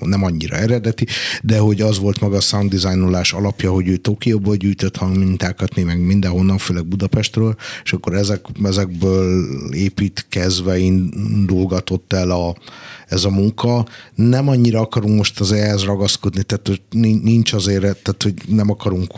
nem 0.00 0.24
annyira 0.24 0.56
eredeti, 0.56 1.06
de 1.42 1.58
hogy 1.58 1.80
az 1.80 1.98
volt 1.98 2.20
maga 2.20 2.36
a 2.36 2.40
sound 2.40 2.70
designolás 2.70 3.32
alapja, 3.32 3.72
hogy 3.72 3.88
ő 3.88 3.96
Tokióból 3.96 4.56
gyűjtött 4.56 4.96
hangmintákat, 4.96 5.74
mi 5.74 5.82
meg 5.82 6.00
mindenhonnan, 6.00 6.58
főleg 6.58 6.86
Budapestről, 6.86 7.56
és 7.84 7.92
akkor 7.92 8.14
ezek, 8.14 8.40
ezekből 8.64 9.44
építkezve 9.74 10.78
indulgatott 10.78 11.91
tartott 11.98 12.12
el 12.12 12.30
a, 12.30 12.54
ez 13.12 13.24
a 13.24 13.30
munka. 13.30 13.86
Nem 14.14 14.48
annyira 14.48 14.80
akarunk 14.80 15.16
most 15.16 15.40
az 15.40 15.52
ehhez 15.52 15.82
ragaszkodni, 15.82 16.42
tehát 16.42 16.80
nincs 17.22 17.52
azért, 17.52 17.82
tehát 17.82 18.22
hogy 18.22 18.34
nem 18.46 18.70
akarunk, 18.70 19.12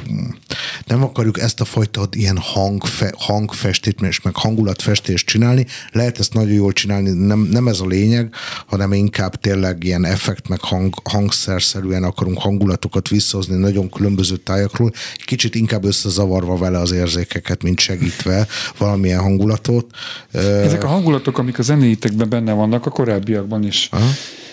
nem 0.87 1.03
akarjuk 1.03 1.41
ezt 1.41 1.61
a 1.61 1.65
fajta 1.65 2.09
ilyen 2.11 2.39
hangfe, 2.39 3.15
hangfestést, 3.19 4.25
meg 4.25 4.37
hangulatfestést 4.37 5.27
csinálni. 5.27 5.67
Lehet 5.93 6.19
ezt 6.19 6.35
nagyon 6.35 6.53
jól 6.53 6.73
csinálni, 6.73 7.11
nem, 7.11 7.41
nem 7.41 7.69
ez 7.69 7.81
a 7.81 7.87
lényeg, 7.87 8.35
hanem 8.67 8.93
inkább 8.93 9.35
tényleg 9.35 9.85
ilyen 9.85 10.05
effekt, 10.05 10.49
meg 10.49 10.61
hang, 10.61 10.95
hangszerszerűen 11.05 12.05
akarunk 12.05 12.39
hangulatokat 12.39 13.09
visszahozni 13.09 13.57
nagyon 13.57 13.91
különböző 13.91 14.37
tájakról, 14.37 14.93
kicsit 15.25 15.55
inkább 15.55 15.85
összezavarva 15.85 16.57
vele 16.57 16.79
az 16.79 16.93
érzékeket, 16.93 17.63
mint 17.63 17.79
segítve 17.79 18.47
valamilyen 18.79 19.21
hangulatot. 19.21 19.91
Ezek 20.33 20.85
a 20.85 20.89
hangulatok, 20.89 21.39
amik 21.39 21.59
a 21.59 21.63
zenéitekben 21.63 22.29
benne 22.29 22.53
vannak, 22.53 22.87
a 22.87 22.91
korábbiakban 22.91 23.65
is 23.65 23.84
Aha. 23.91 24.11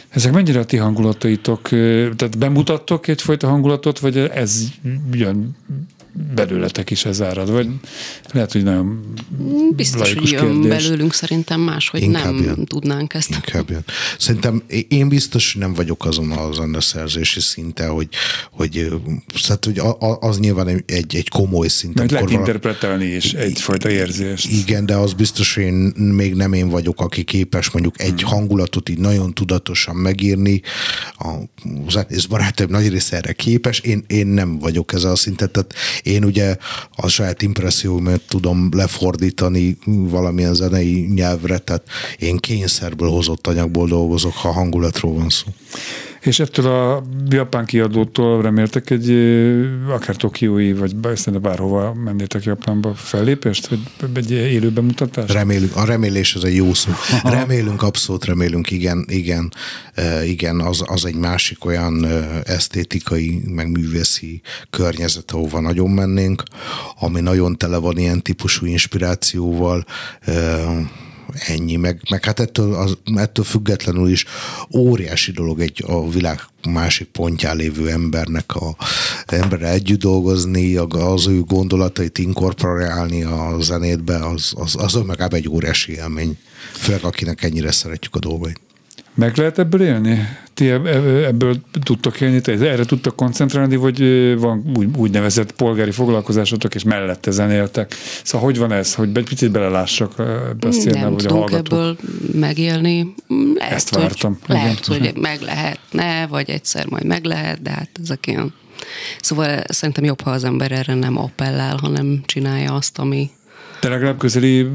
Ezek 0.10 0.32
mennyire 0.32 0.60
a 0.60 0.66
ti 0.66 0.78
hangulataitok? 0.78 1.70
Tehát 2.16 2.38
bemutattok 2.38 3.08
egyfajta 3.08 3.48
hangulatot, 3.48 4.00
vagy 4.00 4.18
ez 4.18 4.64
jön 5.12 5.56
belőletek 6.36 6.90
is 6.90 7.06
ez 7.06 7.22
árad, 7.22 7.52
vagy 7.52 7.68
lehet, 8.32 8.52
hogy 8.52 8.64
nagyon 8.64 9.14
Biztos, 9.76 10.14
hogy 10.14 10.32
jön 10.32 10.62
kérdés. 10.62 10.84
belőlünk 10.84 11.14
szerintem 11.14 11.60
más, 11.60 11.90
hogy 11.90 12.02
Inkább 12.02 12.34
nem 12.34 12.44
jön. 12.44 12.66
tudnánk 12.66 13.14
ezt. 13.14 13.30
Inkább 13.30 13.70
jön. 13.70 13.86
Szerintem 14.18 14.64
én 14.88 15.10
biztos 15.10 15.56
nem 15.56 15.74
vagyok 15.74 16.06
azon 16.06 16.32
a 16.32 16.52
zeneszerzési 16.52 17.40
szinte, 17.40 17.88
hogy, 17.88 18.08
hogy, 18.52 18.88
szóval, 19.36 19.58
hogy 19.62 19.82
az 20.20 20.40
nyilván 20.40 20.68
egy, 20.68 21.16
egy 21.16 21.30
komoly 21.30 21.68
szint. 21.68 21.94
Mert 21.94 22.12
lehet 22.12 22.26
vala... 22.30 22.40
interpretálni 22.40 23.06
is 23.06 23.34
egyfajta 23.34 23.90
érzést. 23.90 24.52
Igen, 24.52 24.86
de 24.86 24.96
az 24.96 25.14
biztos, 25.14 25.54
hogy 25.54 25.64
én 25.64 25.74
még 25.96 26.34
nem 26.34 26.54
én 26.54 26.70
vagyok, 26.70 27.02
aki 27.02 27.24
képes 27.24 27.70
mondjuk 27.70 28.02
egy 28.02 28.22
hmm. 28.22 28.30
hangulatot 28.30 28.90
így 28.90 29.00
nagyon 29.00 29.34
tudatosan 29.34 29.96
megírni. 29.96 30.62
A 31.18 31.34
zenész 31.90 32.26
barátaim 32.26 32.70
nagy 32.70 32.90
része 32.90 33.16
erre 33.16 33.34
képes, 33.34 33.80
én, 33.80 34.04
én 34.08 34.28
nem 34.28 34.60
vagyok 34.60 34.94
ez 34.94 35.04
a 35.04 35.16
szintet, 35.16 35.52
tehát 35.52 35.74
én 36.04 36.24
ugye 36.24 36.58
a 36.96 37.08
saját 37.08 37.42
impressziómat 37.42 38.22
tudom 38.28 38.70
lefordítani 38.74 39.78
valamilyen 39.86 40.54
zenei 40.54 41.12
nyelvre, 41.14 41.58
tehát 41.58 41.84
én 42.18 42.38
kényszerből 42.38 43.10
hozott 43.10 43.48
anyagból 43.48 43.88
dolgozok, 43.88 44.34
ha 44.34 44.52
hangulatról 44.52 45.14
van 45.14 45.30
szó. 45.30 45.46
És 46.22 46.40
ettől 46.40 46.66
a 46.66 47.04
japán 47.30 47.66
kiadótól 47.66 48.42
reméltek 48.42 48.90
egy 48.90 49.10
akár 49.90 50.16
tokiói, 50.16 50.74
vagy 50.74 50.96
szerintem 51.02 51.42
bárhova 51.42 51.94
mennétek 51.94 52.44
Japánba 52.44 52.94
fellépést, 52.94 53.70
vagy 54.00 54.18
egy 54.18 54.32
élő 54.32 54.70
bemutatást? 54.70 55.34
Remélünk, 55.34 55.76
a 55.76 55.86
remélés 55.86 56.36
az 56.36 56.44
egy 56.44 56.56
jó 56.56 56.74
szó. 56.74 56.92
Remélünk, 57.24 57.82
abszolút 57.82 58.26
remélünk, 58.26 58.72
igen, 58.72 59.06
igen, 59.08 59.54
igen, 60.26 60.60
az, 60.60 60.84
az 60.86 61.06
egy 61.06 61.16
másik 61.16 61.66
olyan 61.66 62.06
esztétikai, 62.44 63.42
meg 63.46 63.72
művészi 63.72 64.42
környezet, 64.70 65.32
ahova 65.32 65.60
nagyon 65.60 65.90
mennénk, 65.90 66.44
ami 67.00 67.20
nagyon 67.22 67.58
tele 67.58 67.78
van 67.78 67.98
ilyen 67.98 68.22
típusú 68.22 68.66
inspirációval, 68.66 69.86
ennyi, 71.34 71.76
meg, 71.76 72.02
meg 72.10 72.26
hát 72.26 72.40
ettől, 72.40 72.74
az, 72.74 72.98
ettől 73.16 73.46
függetlenül 73.46 74.10
is 74.10 74.26
óriási 74.76 75.32
dolog 75.32 75.60
egy 75.60 75.84
a 75.88 76.10
világ 76.10 76.40
másik 76.70 77.08
pontján 77.08 77.56
lévő 77.56 77.90
embernek 77.90 78.56
a 78.56 78.76
emberre 79.26 79.70
együtt 79.70 80.00
dolgozni, 80.00 80.76
az 80.76 81.28
ő 81.28 81.42
gondolatait 81.42 82.18
inkorporálni 82.18 83.24
a 83.24 83.56
zenétbe, 83.60 84.26
az, 84.26 84.54
az, 84.56 84.76
az 84.78 84.96
önmagában 84.96 85.40
egy 85.40 85.50
óriási 85.50 85.92
élmény, 85.92 86.38
főleg 86.72 87.04
akinek 87.04 87.44
ennyire 87.44 87.72
szeretjük 87.72 88.16
a 88.16 88.20
dolgait. 88.20 88.60
Meg 89.14 89.38
lehet 89.38 89.60
ebből 89.60 89.82
élni? 89.82 90.28
Ti 90.54 90.70
ebből 90.70 91.56
tudtok 91.84 92.22
élni, 92.22 92.42
te 92.42 92.52
erre 92.52 92.86
tudtok 92.86 93.16
koncentrálni, 93.16 93.76
vagy 93.76 94.00
van 94.40 94.72
úgy, 94.78 94.88
úgynevezett 94.98 95.52
polgári 95.52 95.92
foglalkozásotok, 95.92 96.76
és 96.76 96.84
mellette 96.84 97.32
zenéltek? 97.32 97.96
Szóval 98.24 98.48
hogy 98.48 98.58
van 98.58 98.72
ez, 98.72 98.94
hogy 98.94 99.10
egy 99.14 99.24
picit 99.24 99.52
belelássak 99.52 100.14
ebbe 100.20 100.68
a 100.68 100.72
szélne, 100.72 101.02
Nem 101.02 101.18
tudunk 101.18 101.52
ebből 101.52 101.98
megélni. 102.34 103.14
Lehet, 103.56 103.74
Ezt 103.74 103.96
vártam. 103.96 104.38
Hogy, 104.46 104.56
lehet, 104.56 104.86
hogy 104.86 105.14
meg 105.16 105.42
lehetne, 105.42 106.28
vagy 106.28 106.50
egyszer 106.50 106.86
majd 106.90 107.06
meg 107.06 107.24
lehet, 107.24 107.62
de 107.62 107.70
hát 107.70 107.90
ezek 108.02 108.28
ilyen 108.28 108.54
Szóval 109.22 109.64
szerintem 109.68 110.04
jobb, 110.04 110.22
ha 110.22 110.32
az 110.32 110.44
ember 110.44 110.72
erre 110.72 110.94
nem 110.94 111.18
appellál, 111.18 111.78
hanem 111.78 112.22
csinálja 112.26 112.74
azt, 112.74 113.00
ami, 113.00 113.30
De 113.82 113.90
legalább 113.90 114.18
közeli 114.18 114.68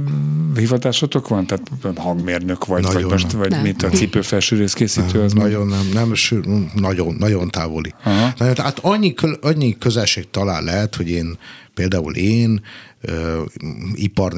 hivatásotok 0.56 1.28
van? 1.28 1.46
Tehát 1.46 1.98
hangmérnök 1.98 2.66
vagy, 2.66 2.82
vagy, 2.82 2.92
Nagyon 2.94 3.10
most, 3.10 3.26
nem. 3.30 3.38
vagy 3.38 3.50
Nem. 3.50 3.62
mint 3.62 3.82
a 3.82 3.88
cipőfelsőrész 3.88 4.72
készítő? 4.72 5.22
Az 5.22 5.32
Nagyon 5.32 5.66
nem, 5.66 5.88
nem, 5.92 6.14
ső, 6.14 6.44
nagyon, 6.74 7.14
nagyon 7.18 7.48
távoli. 7.48 7.94
Aha. 8.02 8.32
Nagyon, 8.38 8.54
hát 8.56 8.78
annyi, 8.78 9.14
kö- 9.14 9.44
annyi 9.44 9.78
közelség 9.78 10.30
talán 10.30 10.64
lehet, 10.64 10.94
hogy 10.96 11.08
én 11.10 11.38
például 11.74 12.14
én 12.14 12.60
ö, 13.00 13.42
ipar 13.94 14.32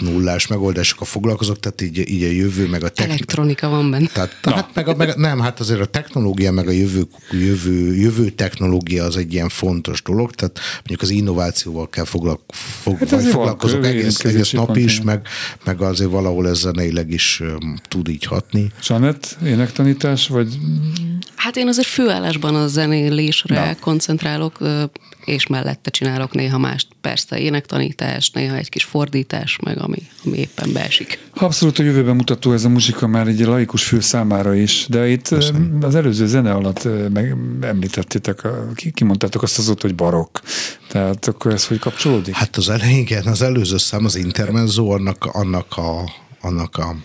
4.0-ás 0.00 0.48
megoldásokkal 0.48 1.06
foglalkozok, 1.06 1.60
tehát 1.60 1.80
így, 1.80 2.10
így 2.10 2.22
a 2.22 2.30
jövő, 2.30 2.68
meg 2.68 2.84
a 2.84 2.88
technika. 2.88 3.12
elektronika 3.12 3.68
van 3.68 3.90
benne. 3.90 4.06
Tehát, 4.06 4.36
hát 4.42 4.74
meg 4.74 4.88
a, 4.88 4.94
meg, 4.94 5.16
nem, 5.16 5.40
hát 5.40 5.60
azért 5.60 5.80
a 5.80 5.86
technológia, 5.86 6.52
meg 6.52 6.68
a 6.68 6.70
jövő, 6.70 7.06
jövő, 7.30 7.94
jövő 7.94 8.30
technológia 8.30 9.04
az 9.04 9.16
egy 9.16 9.32
ilyen 9.32 9.48
fontos 9.48 10.02
dolog, 10.02 10.30
tehát 10.30 10.58
mondjuk 10.76 11.02
az 11.02 11.10
innovációval 11.10 11.88
kell 11.88 12.04
foglalk, 12.04 12.40
fog, 12.52 12.98
Hát 12.98 13.12
azért 13.12 13.22
van 13.22 13.32
foglalkozok 13.32 13.86
egész, 13.86 14.24
egész 14.24 14.50
nap 14.50 14.76
is, 14.76 15.00
meg, 15.00 15.26
meg 15.64 15.80
azért 15.80 16.10
valahol 16.10 16.48
ez 16.48 16.58
zeneileg 16.58 17.10
is 17.10 17.40
um, 17.40 17.76
tud 17.88 18.08
így 18.08 18.24
hatni. 18.24 18.72
Zsanett, 18.82 19.36
énektanítás, 19.44 20.28
vagy 20.28 20.58
Hát 21.44 21.56
én 21.56 21.68
azért 21.68 21.86
főállásban 21.86 22.54
a 22.54 22.66
zenélésre 22.66 23.66
Na. 23.66 23.76
koncentrálok, 23.80 24.58
és 25.24 25.46
mellette 25.46 25.90
csinálok 25.90 26.32
néha 26.32 26.58
mást, 26.58 26.88
persze 27.00 27.38
énektanítás, 27.38 28.30
néha 28.30 28.56
egy 28.56 28.68
kis 28.68 28.84
fordítás, 28.84 29.58
meg 29.64 29.78
ami, 29.78 30.02
ami 30.24 30.38
éppen 30.38 30.72
beesik. 30.72 31.18
Abszolút 31.34 31.78
a 31.78 31.82
jövőben 31.82 32.16
mutató 32.16 32.52
ez 32.52 32.64
a 32.64 32.68
muzsika 32.68 33.06
már 33.06 33.26
egy 33.26 33.40
laikus 33.40 33.84
fül 33.84 34.00
számára 34.00 34.54
is, 34.54 34.86
de 34.88 35.08
itt 35.08 35.28
Köszönöm. 35.28 35.78
az 35.82 35.94
előző 35.94 36.26
zene 36.26 36.52
alatt 36.52 36.88
meg 37.12 37.36
említettétek, 37.60 38.46
kimondtátok 38.92 39.42
azt 39.42 39.58
az 39.58 39.68
ott, 39.68 39.80
hogy 39.80 39.94
barokk. 39.94 40.38
Tehát 40.88 41.26
akkor 41.26 41.52
ez 41.52 41.66
hogy 41.66 41.78
kapcsolódik? 41.78 42.34
Hát 42.34 42.56
az 42.56 42.68
elején, 42.68 42.98
igen, 42.98 43.26
az 43.26 43.42
előző 43.42 43.76
szám, 43.78 44.04
az 44.04 44.16
intermezzo, 44.16 44.88
annak, 44.88 45.24
annak 45.24 45.76
a, 45.76 46.10
annak 46.40 46.76
a 46.76 46.96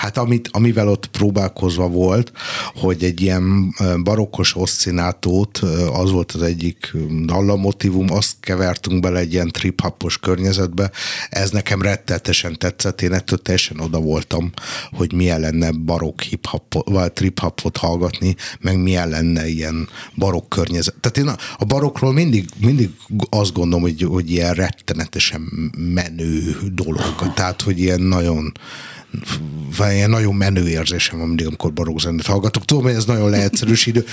Hát 0.00 0.16
amit, 0.16 0.48
amivel 0.52 0.88
ott 0.88 1.06
próbálkozva 1.06 1.88
volt, 1.88 2.32
hogy 2.74 3.04
egy 3.04 3.20
ilyen 3.20 3.74
barokkos 4.02 4.56
oszcinátót, 4.56 5.58
az 5.92 6.10
volt 6.10 6.32
az 6.32 6.42
egyik 6.42 6.96
dallamotívum, 7.24 8.12
azt 8.12 8.36
kevertünk 8.40 9.00
bele 9.00 9.18
egy 9.18 9.32
ilyen 9.32 9.48
trip-hopos 9.48 10.18
környezetbe, 10.18 10.90
ez 11.30 11.50
nekem 11.50 11.82
rettetesen 11.82 12.58
tetszett, 12.58 13.02
én 13.02 13.12
ettől 13.12 13.38
teljesen 13.38 13.80
oda 13.80 14.00
voltam, 14.00 14.52
hogy 14.92 15.12
milyen 15.12 15.40
lenne 15.40 15.70
barokk 15.70 16.20
vagy 16.70 17.12
trip-hopot 17.12 17.76
hallgatni, 17.76 18.36
meg 18.60 18.82
milyen 18.82 19.08
lenne 19.08 19.48
ilyen 19.48 19.88
barokk 20.16 20.48
környezet. 20.48 20.94
Tehát 21.00 21.18
én 21.18 21.28
a, 21.28 21.36
a 21.58 21.64
barokkról 21.64 22.12
mindig, 22.12 22.48
mindig 22.60 22.90
azt 23.30 23.52
gondolom, 23.52 23.82
hogy, 23.82 24.02
hogy 24.02 24.30
ilyen 24.30 24.54
rettenetesen 24.54 25.40
menő 25.94 26.56
dolog, 26.72 27.32
tehát 27.34 27.62
hogy 27.62 27.78
ilyen 27.78 28.00
nagyon 28.00 28.52
ilyen 29.90 30.10
nagyon 30.10 30.34
menő 30.34 30.68
érzésem 30.68 31.18
van 31.18 31.26
mindig, 31.26 31.46
amikor 31.46 31.72
barokk 31.72 31.98
zenét 32.00 32.26
hallgatok. 32.26 32.64
Tudom, 32.64 32.82
hogy 32.82 32.92
ez 32.92 33.04
nagyon 33.04 33.30
leegyszerűsítő, 33.30 34.04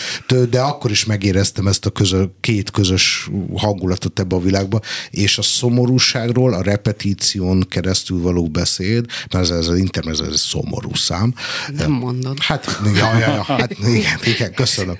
de 0.50 0.60
akkor 0.62 0.92
is 0.92 1.06
megéreztem 1.06 1.68
ezt 1.68 1.86
a 1.86 1.90
közö, 1.90 2.24
két 2.42 2.72
közös 2.72 3.30
hangulatot 3.56 4.20
ebbe 4.20 4.36
a 4.36 4.40
világba, 4.40 4.80
és 5.10 5.38
a 5.38 5.42
szomorúságról 5.42 6.54
a 6.54 6.62
repetíción 6.62 7.66
keresztül 7.70 8.22
való 8.22 8.48
beszéd, 8.48 9.06
mert 9.32 9.44
ez, 9.44 9.50
ez 9.58 9.68
az 9.68 9.78
internet, 9.78 10.14
ez 10.20 10.28
egy 10.28 10.34
szomorú 10.34 10.94
szám. 10.96 11.34
Nem 11.78 11.92
mondod. 11.92 12.40
Hát, 12.40 12.80
ja, 12.96 13.18
ja, 13.18 13.34
ja, 13.34 13.44
hát 13.44 13.72
igen, 13.80 14.20
igen, 14.24 14.54
köszönöm. 14.54 14.98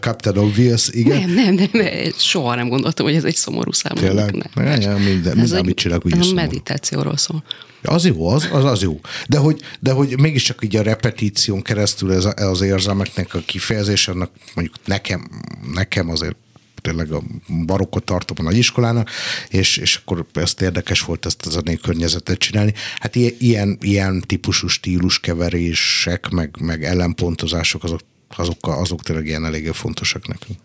Captain 0.00 0.36
Obvious, 0.36 0.88
igen. 0.90 1.30
Nem, 1.30 1.54
nem, 1.54 1.54
nem, 1.54 1.68
nem, 1.72 2.12
soha 2.18 2.54
nem 2.54 2.68
gondoltam, 2.68 3.06
hogy 3.06 3.14
ez 3.14 3.24
egy 3.24 3.36
szomorú 3.36 3.72
szám. 3.72 3.94
Tényleg? 3.94 4.48
Nem, 4.54 4.80
ja, 4.80 4.96
minden- 4.96 5.06
Ez 5.06 5.34
minden, 5.34 5.42
egy- 5.42 5.52
amit 5.52 5.76
csinálok, 5.76 6.04
úgy 6.06 6.18
ez 6.18 6.26
a 6.26 6.32
meditációról 6.34 7.16
szól. 7.16 7.42
Az 7.84 8.04
jó, 8.06 8.28
az, 8.28 8.48
az, 8.52 8.64
az 8.64 8.82
jó. 8.82 9.00
De 9.28 9.38
hogy, 9.38 9.60
de 9.80 9.92
hogy 9.92 10.20
mégiscsak 10.20 10.64
így 10.64 10.76
a 10.76 10.82
repetíción 10.82 11.62
keresztül 11.62 12.12
ez 12.12 12.24
a- 12.24 12.34
az 12.36 12.60
érzelmeknek 12.60 13.34
a 13.34 13.38
kifejezés, 13.46 14.08
annak 14.08 14.30
mondjuk 14.54 14.76
nekem, 14.84 15.28
nekem 15.74 16.10
azért 16.10 16.36
tényleg 16.80 17.12
a 17.12 17.22
barokkot 17.66 18.04
tartom 18.04 18.36
a 18.40 18.42
nagyiskolának, 18.42 19.10
és, 19.48 19.76
és 19.76 19.96
akkor 19.96 20.26
ezt 20.32 20.60
érdekes 20.60 21.00
volt 21.00 21.26
ezt 21.26 21.46
a 21.46 21.50
zenei 21.50 21.76
környezetet 21.76 22.38
csinálni. 22.38 22.74
Hát 22.98 23.14
ilyen, 23.16 23.78
ilyen 23.80 24.20
típusú 24.26 24.66
stíluskeverések, 24.66 26.28
meg, 26.28 26.56
meg 26.60 26.84
ellenpontozások, 26.84 27.84
azok, 27.84 28.00
azok, 28.36 28.58
azok 28.60 29.02
tényleg 29.02 29.26
ilyen 29.26 29.44
eléggé 29.44 29.70
fontosak 29.72 30.26
nekünk. 30.28 30.58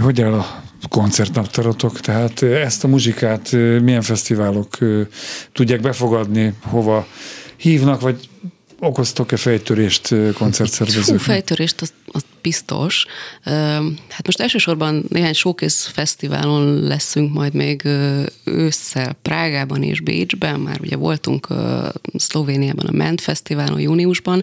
Hogy 0.00 0.20
áll 0.20 0.32
a 0.32 0.62
koncertnaptáratok? 0.88 2.00
Tehát 2.00 2.42
eh, 2.42 2.60
ezt 2.64 2.84
a 2.84 2.88
muzsikát 2.88 3.52
milyen 3.82 4.02
fesztiválok 4.02 4.78
tudják 5.52 5.80
befogadni, 5.80 6.54
hova 6.62 7.06
hívnak, 7.56 8.00
vagy 8.00 8.28
okoztok-e 8.80 9.36
fejtörést 9.36 10.08
Hú, 10.08 10.32
koncertszervezőknek? 10.32 11.20
fejtörést, 11.20 11.80
az, 11.80 11.92
az 12.06 12.24
biztos. 12.46 13.06
Hát 14.08 14.24
most 14.24 14.40
elsősorban 14.40 15.04
néhány 15.08 15.32
showcase 15.32 15.90
fesztiválon 15.92 16.82
leszünk 16.82 17.32
majd 17.32 17.54
még 17.54 17.88
ősszel 18.44 19.16
Prágában 19.22 19.82
és 19.82 20.00
Bécsben, 20.00 20.60
már 20.60 20.80
ugye 20.80 20.96
voltunk 20.96 21.48
Szlovéniában 22.14 22.86
a 22.86 22.92
Ment 22.92 23.20
Fesztiválon 23.20 23.80
júniusban, 23.80 24.42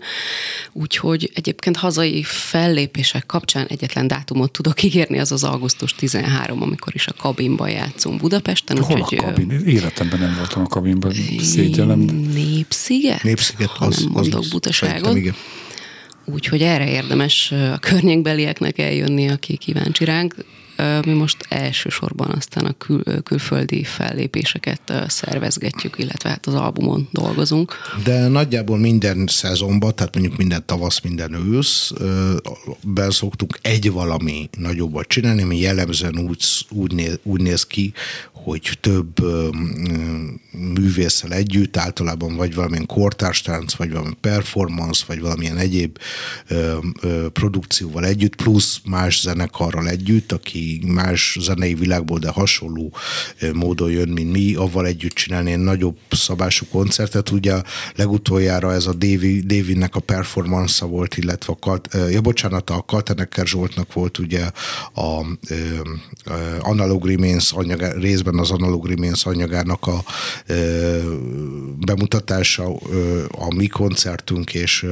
úgyhogy 0.71 1.31
egyébként 1.33 1.77
hazai 1.77 2.23
fellépések 2.23 3.25
kapcsán 3.25 3.65
egyetlen 3.67 4.07
dátumot 4.07 4.51
tudok 4.51 4.83
ígérni, 4.83 5.19
az 5.19 5.31
az 5.31 5.43
augusztus 5.43 5.95
13, 5.95 6.61
amikor 6.61 6.95
is 6.95 7.07
a 7.07 7.13
kabinban 7.13 7.69
játszunk 7.69 8.21
Budapesten. 8.21 8.77
Hol 8.77 9.01
a 9.01 9.03
úgyhogy, 9.03 9.17
ö, 9.17 9.21
kabin? 9.21 9.61
Életemben 9.65 10.19
nem 10.19 10.35
voltam 10.37 10.61
a 10.61 10.67
kabinban, 10.67 11.13
szégyellem. 11.39 11.99
Népsziget? 12.33 13.23
Népsziget, 13.23 13.69
ha 13.69 13.85
az, 13.85 13.99
nem 13.99 14.11
mondok 14.11 14.39
az, 14.39 14.49
butaságot. 14.49 14.95
szerintem 14.95 15.15
igen. 15.15 15.35
Úgyhogy 16.25 16.61
erre 16.61 16.89
érdemes 16.89 17.51
a 17.51 17.77
környékbelieknek 17.77 18.77
eljönni, 18.77 19.29
aki 19.29 19.57
kíváncsi 19.57 20.05
ránk. 20.05 20.35
Mi 21.05 21.11
most 21.11 21.45
elsősorban 21.49 22.29
aztán 22.29 22.65
a 22.65 22.71
kül, 22.71 23.03
külföldi 23.23 23.83
fellépéseket 23.83 24.93
szervezgetjük, 25.07 25.95
illetve 25.97 26.29
hát 26.29 26.45
az 26.45 26.53
albumon 26.53 27.07
dolgozunk. 27.11 27.73
De 28.03 28.27
nagyjából 28.27 28.77
minden 28.77 29.27
szezonban, 29.27 29.95
tehát 29.95 30.13
mondjuk 30.15 30.37
minden 30.37 30.65
tavasz, 30.65 31.01
minden 31.01 31.33
ősz, 31.53 31.91
ben 32.83 33.11
szoktunk 33.11 33.59
egy 33.61 33.91
valami 33.91 34.49
nagyobbat 34.57 35.07
csinálni, 35.07 35.41
ami 35.41 35.59
jellemzően 35.59 36.19
úgy, 36.19 36.43
úgy, 36.69 36.93
néz, 36.93 37.19
úgy 37.23 37.41
néz 37.41 37.65
ki, 37.65 37.93
hogy 38.43 38.77
több 38.81 39.21
ö, 39.21 39.47
művésszel 40.51 41.33
együtt, 41.33 41.77
általában 41.77 42.35
vagy 42.35 42.55
valamilyen 42.55 42.85
kortárstánc, 42.85 43.73
vagy 43.73 43.91
valami 43.91 44.13
performance, 44.21 45.03
vagy 45.07 45.19
valamilyen 45.19 45.57
egyéb 45.57 45.97
ö, 46.47 46.77
produkcióval 47.33 48.05
együtt, 48.05 48.35
plusz 48.35 48.79
más 48.85 49.21
zenekarral 49.21 49.87
együtt, 49.87 50.31
aki 50.31 50.81
más 50.87 51.37
zenei 51.39 51.73
világból, 51.73 52.19
de 52.19 52.29
hasonló 52.29 52.93
módon 53.53 53.91
jön, 53.91 54.09
mint 54.09 54.31
mi, 54.31 54.53
avval 54.55 54.85
együtt 54.85 55.13
csinálni 55.13 55.51
egy 55.51 55.59
nagyobb 55.59 55.97
szabású 56.09 56.65
koncertet. 56.71 57.29
Ugye 57.29 57.61
legutoljára 57.95 58.73
ez 58.73 58.85
a 58.85 58.93
Davy, 58.93 59.39
Davinnek 59.39 59.95
a 59.95 59.99
performance 59.99 60.85
volt, 60.85 61.17
illetve 61.17 61.53
a 61.53 61.57
Kalt, 61.59 61.97
ja, 62.09 62.21
bocsánat, 62.21 62.69
a 62.69 62.81
Kaltenecker 62.87 63.47
Zsoltnak 63.47 63.93
volt 63.93 64.17
ugye 64.17 64.51
a 64.93 65.25
ö, 65.49 65.55
Analog 66.59 67.05
Remains 67.05 67.51
anyagá, 67.51 67.91
részben 67.91 68.32
az 68.39 68.51
Analog 68.51 68.85
Remains 68.87 69.25
anyagának 69.25 69.87
a 69.87 70.03
ö, 70.45 70.97
bemutatása, 71.79 72.75
ö, 72.89 73.23
a 73.31 73.53
mi 73.53 73.67
koncertünk, 73.67 74.53
és, 74.53 74.85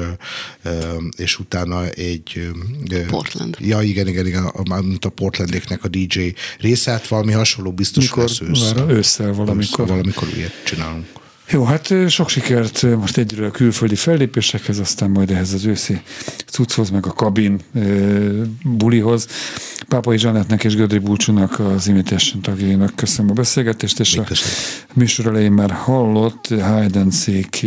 ö, 0.64 0.78
és 1.18 1.40
utána 1.40 1.88
egy... 1.88 2.52
ö, 2.90 3.06
Portland. 3.06 3.58
Ja, 3.60 3.82
igen, 3.82 4.08
igen, 4.08 4.26
igen, 4.28 4.52
mint 4.82 5.06
a 5.06 5.10
Portlandéknek 5.10 5.84
a 5.84 5.88
DJ 5.88 6.34
része, 6.60 6.92
hát 6.92 7.08
valami 7.08 7.32
hasonló 7.32 7.72
biztos 7.72 8.04
Mikor? 8.04 8.24
lesz 8.24 8.42
ősszel. 8.42 8.90
Ősszel 8.90 9.34
valamikor. 9.34 9.88
Valamikor 9.88 10.28
ilyet 10.36 10.64
csinálunk. 10.64 11.21
Jó, 11.52 11.64
hát 11.64 11.94
sok 12.08 12.30
sikert 12.30 12.82
most 12.82 13.18
egyről 13.18 13.46
a 13.46 13.52
külföldi 13.52 13.96
fellépésekhez, 13.96 14.80
aztán 14.80 15.10
majd 15.10 15.32
ehhez 15.32 15.54
az 15.54 15.66
őszi 15.66 16.02
cucchoz, 16.46 16.90
meg 16.90 17.06
a 17.06 17.12
kabin 17.14 17.60
bulihoz. 18.64 19.28
Pápai 19.88 20.18
Zsanettnek 20.18 20.64
és 20.64 20.76
Gödri 20.76 20.98
Bulcsúnak, 20.98 21.60
az 21.60 21.88
Imitation 21.88 22.42
tagjainak 22.42 22.96
köszönöm 22.96 23.32
a 23.32 23.34
beszélgetést, 23.34 24.00
és 24.00 24.18
a 24.18 24.24
köszönöm. 24.24 24.54
műsor 24.94 25.26
elején 25.26 25.52
már 25.52 25.72
hallott 25.72 26.48
Hide 26.48 27.00
and 27.00 27.14
Seek 27.14 27.62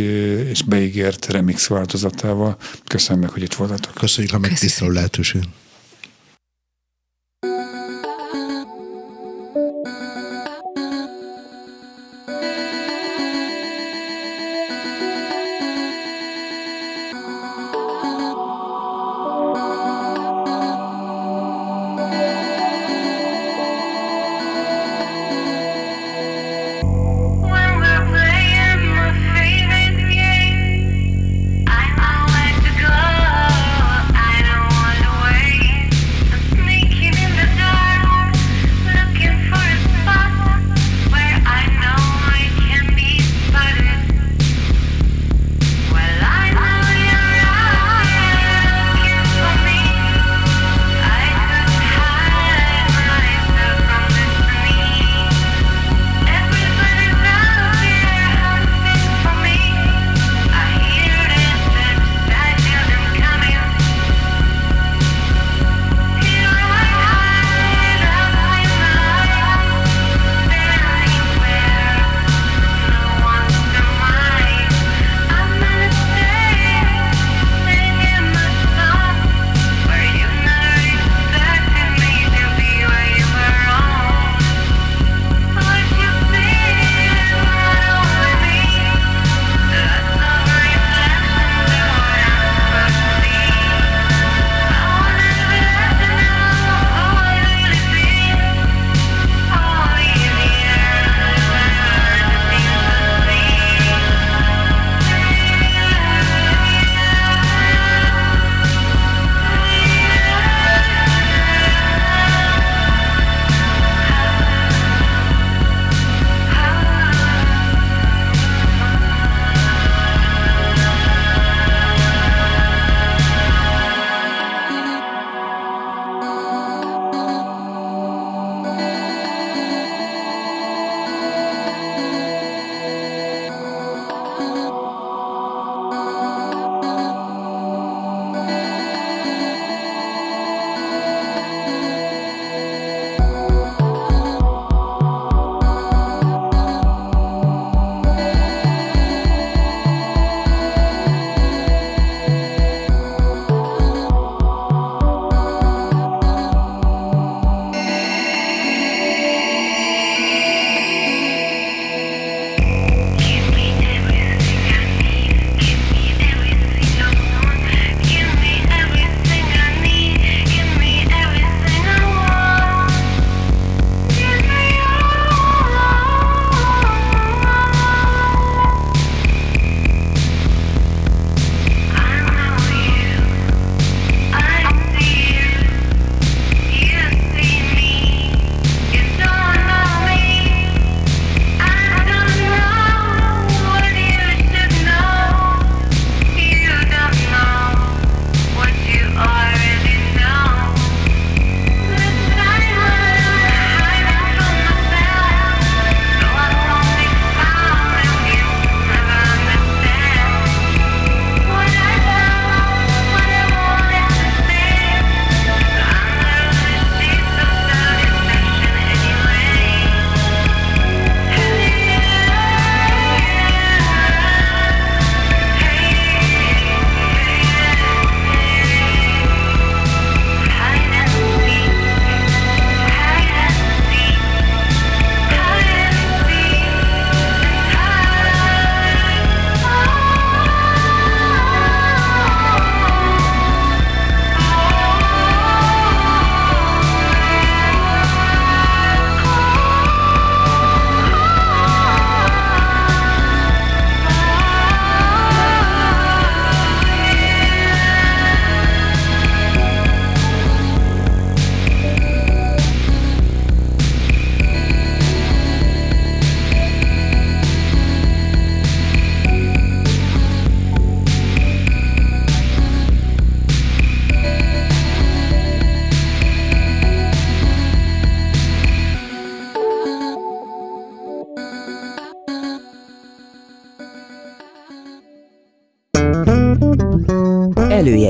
és 0.49 0.63
beígért 0.63 1.31
remix 1.31 1.67
változatával. 1.67 2.57
Köszönöm 2.87 3.21
meg, 3.21 3.29
hogy 3.29 3.41
itt 3.41 3.53
voltatok. 3.53 3.93
Köszönjük 3.93 4.33
a 4.33 4.39
megtisztelő 4.39 4.91
lehetőséget. 4.91 5.47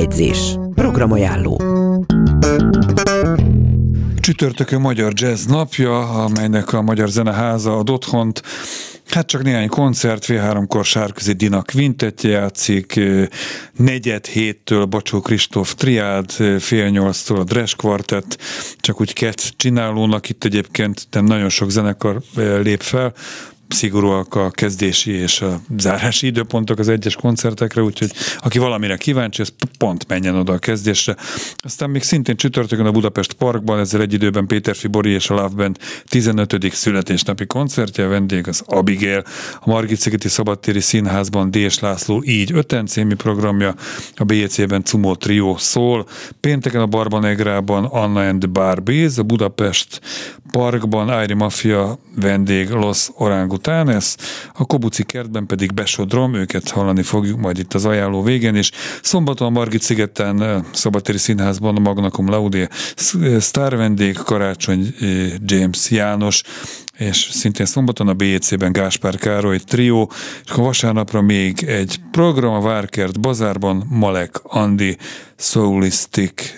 Előjegyzés. 0.06 0.58
Programajánló. 0.76 1.62
Csütörtökön 4.20 4.82
Magyar 4.82 5.12
Jazz 5.16 5.46
napja, 5.46 6.24
amelynek 6.24 6.74
a 6.74 6.82
Magyar 6.82 7.10
Zeneháza 7.10 7.78
ad 7.78 7.90
otthont. 7.90 8.42
Hát 9.10 9.28
csak 9.28 9.44
néhány 9.44 9.68
koncert, 9.68 10.26
V3-kor 10.28 10.86
Sárközi 10.86 11.34
Dina 11.34 11.62
Quintetje 11.62 12.30
játszik, 12.30 13.00
negyed 13.78 14.26
héttől 14.26 14.86
Bacsó 14.86 15.22
Kristóf 15.22 15.76
Triád, 15.76 16.32
fél 16.60 16.90
nyolctól 16.90 17.40
a 17.40 17.44
Dres 17.44 17.76
Quartet, 17.76 18.38
csak 18.80 19.02
úgy 19.02 19.14
kett 19.14 19.54
csinálónak 19.56 20.30
itt 20.30 20.44
egyébként 20.44 21.08
nem 21.12 21.26
nagyon 21.26 21.50
sok 21.50 21.70
zenekar 21.70 22.22
lép 22.62 22.82
fel, 22.82 23.14
szigorúak 23.68 24.36
a 24.36 24.50
kezdési 24.50 25.12
és 25.12 25.42
a 25.42 25.62
zárási 25.78 26.28
időpontok 26.28 26.80
az 26.80 26.90
egyes 26.90 27.16
koncertekre, 27.16 27.82
úgyhogy 27.82 28.12
aki 28.40 28.60
valamire 28.60 28.98
kíváncsi, 28.98 29.42
az 29.42 29.54
pont 29.78 30.08
menjen 30.08 30.36
oda 30.36 30.54
a 30.54 30.58
kezdésre. 30.58 31.16
Aztán 31.58 31.90
még 31.90 32.04
szintén 32.04 32.36
csütörtökön 32.36 32.86
a 32.86 32.92
Budapest 32.92 33.34
Parkban, 33.34 33.80
ezzel 33.80 34.02
egy 34.02 34.14
időben 34.14 34.48
Péter 34.48 34.76
Fibori 34.76 35.10
és 35.10 35.30
a 35.30 35.34
Love 35.34 35.56
Band 35.56 35.78
15. 36.06 36.72
születésnapi 36.72 37.46
koncertje, 37.46 38.06
a 38.06 38.10
vendég 38.10 38.48
az 38.48 38.64
Abigail, 38.66 39.24
a 39.60 39.70
Margit 39.70 40.00
Szigeti 40.00 40.28
Szabadtéri 40.28 40.80
Színházban 40.80 41.52
Dés 41.52 41.80
László 41.80 42.24
így 42.26 42.52
öten 42.54 42.86
című 42.86 43.16
programja, 43.16 43.76
a 44.16 44.24
BJC-ben 44.24 44.84
Cumó 44.84 45.16
Trio 45.16 45.58
szól, 45.58 46.08
pénteken 46.40 46.82
a 46.82 46.86
Barban 46.86 47.26
Egrában 47.26 47.86
Anna 47.86 48.28
and 48.28 48.50
Barbies, 48.50 49.18
a 49.18 49.24
Budapest 49.24 50.02
Parkban 50.52 51.10
Ári 51.10 51.34
Mafia 51.34 52.00
vendég 52.16 52.70
Los 52.70 53.10
Orangutanes, 53.56 54.16
a 54.54 54.66
Kobuci 54.66 55.04
kertben 55.04 55.46
pedig 55.46 55.74
Besodrom, 55.74 56.34
őket 56.34 56.70
hallani 56.70 57.04
fogjuk 57.04 57.40
majd 57.40 57.58
itt 57.58 57.74
az 57.74 57.86
ajánló 57.86 58.24
végén, 58.24 58.56
és 58.56 58.72
szombaton 59.02 59.48
a 59.48 59.50
Margit 59.50 59.82
szigeten, 59.82 60.66
Szabatéri 60.74 61.18
Színházban 61.18 61.76
a 61.76 61.80
Magnakum 61.80 62.30
Laudia 62.30 62.68
sztár 63.40 63.76
vendég, 63.76 64.16
Karácsony 64.16 64.96
James 65.46 65.92
János, 65.92 66.42
és 66.98 67.28
szintén 67.32 67.66
szombaton 67.66 68.08
a 68.08 68.14
BJC-ben 68.14 68.72
Gáspár 68.72 69.16
Károly 69.16 69.58
trió, 69.58 70.12
és 70.46 70.52
a 70.52 70.62
vasárnapra 70.62 71.22
még 71.22 71.64
egy 71.64 72.00
program 72.12 72.54
a 72.54 72.62
Várkert 72.62 73.20
Bazárban, 73.20 73.86
Malek 73.90 74.40
Andi 74.44 74.98
Soulistic 75.38 76.54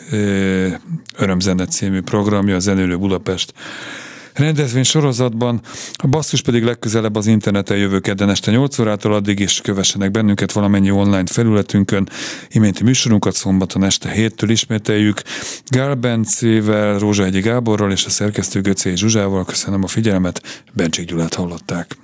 Örömzene 1.18 1.66
című 1.66 2.02
programja, 2.02 2.56
a 2.56 2.60
Zenélő 2.60 2.98
Budapest 2.98 3.54
rendezvény 4.38 4.84
sorozatban, 4.84 5.62
a 5.94 6.08
basszus 6.08 6.42
pedig 6.42 6.64
legközelebb 6.64 7.16
az 7.16 7.28
interneten 7.28 7.78
jövő 7.78 8.00
kedden 8.00 8.30
este 8.30 8.52
8 8.52 8.80
órától 8.80 9.14
addig 9.14 9.40
is 9.40 9.62
kövessenek 9.62 10.12
bennünket 10.12 10.52
valamennyi 10.52 10.92
online 10.92 11.26
felületünkön. 11.26 12.10
Iménti 12.50 12.84
műsorunkat 12.84 13.36
szombaton 13.36 13.84
este 13.84 14.10
héttől 14.10 14.50
ismételjük. 14.50 15.22
Gál 15.68 15.96
Bencével, 15.96 17.00
Rózsahegyi 17.00 17.40
Gáborral 17.40 17.92
és 17.92 18.06
a 18.06 18.10
szerkesztő 18.10 18.62
Göcé 18.62 18.96
Zsuzsával 18.96 19.46
köszönöm 19.46 19.84
a 19.84 19.88
figyelmet, 19.88 20.64
Bencsik 20.74 21.08
Gyulát 21.08 21.34
hallották. 21.34 21.98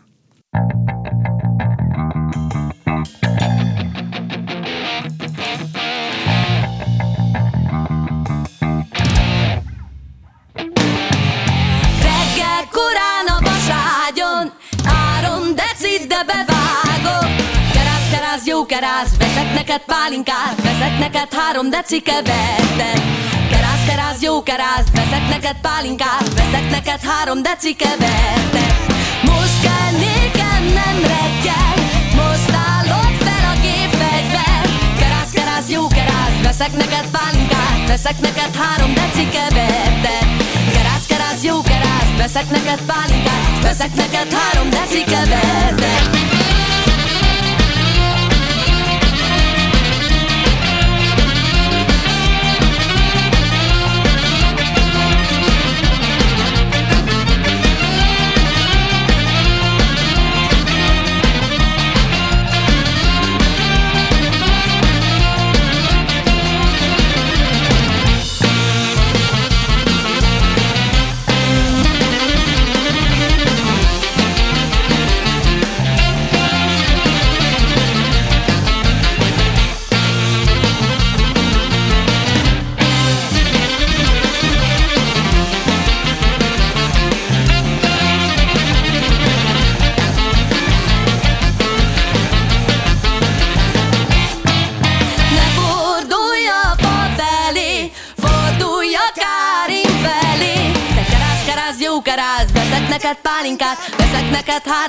Kerász, 18.73 19.13
veszek 19.17 19.53
neked 19.53 19.81
pálinkát, 19.85 20.55
veszek 20.63 20.99
neked 20.99 21.33
három 21.39 21.69
deci 21.69 22.01
kevertet. 22.01 23.01
Kerász, 23.51 23.85
kerász, 23.89 24.21
jó 24.21 24.43
kerász, 24.43 24.89
veszek 24.93 25.25
neked 25.29 25.57
pálinkát, 25.61 26.27
veszek 26.39 26.69
neked 26.69 27.01
három 27.09 27.41
deci 27.41 27.75
kevertet. 27.75 28.73
Most 29.29 29.57
kell 29.65 29.91
nékem 30.05 30.63
nem 30.79 30.97
reggel, 31.15 31.75
most 32.19 32.51
állok 32.69 33.13
fel 33.25 33.43
a 33.51 33.55
gépfegyver. 33.65 34.61
Kerász, 34.99 35.31
kerász, 35.37 35.69
jó 35.75 35.87
kerász, 35.87 36.37
veszek 36.43 36.73
neked 36.83 37.05
pálinkát, 37.17 37.79
veszek 37.87 38.17
neked 38.27 38.53
három 38.61 38.93
deci 38.93 39.25
kevertet. 39.35 40.27
Kerász, 40.73 41.05
kerász, 41.11 41.43
jó 41.49 41.61
kerász, 41.61 42.11
veszek 42.17 42.49
neked 42.49 42.81
pálinkát, 42.91 43.53
veszek 43.61 43.93
neked 43.95 44.27
három 44.33 44.69
deci 44.69 45.03
kevertet. 45.03 46.12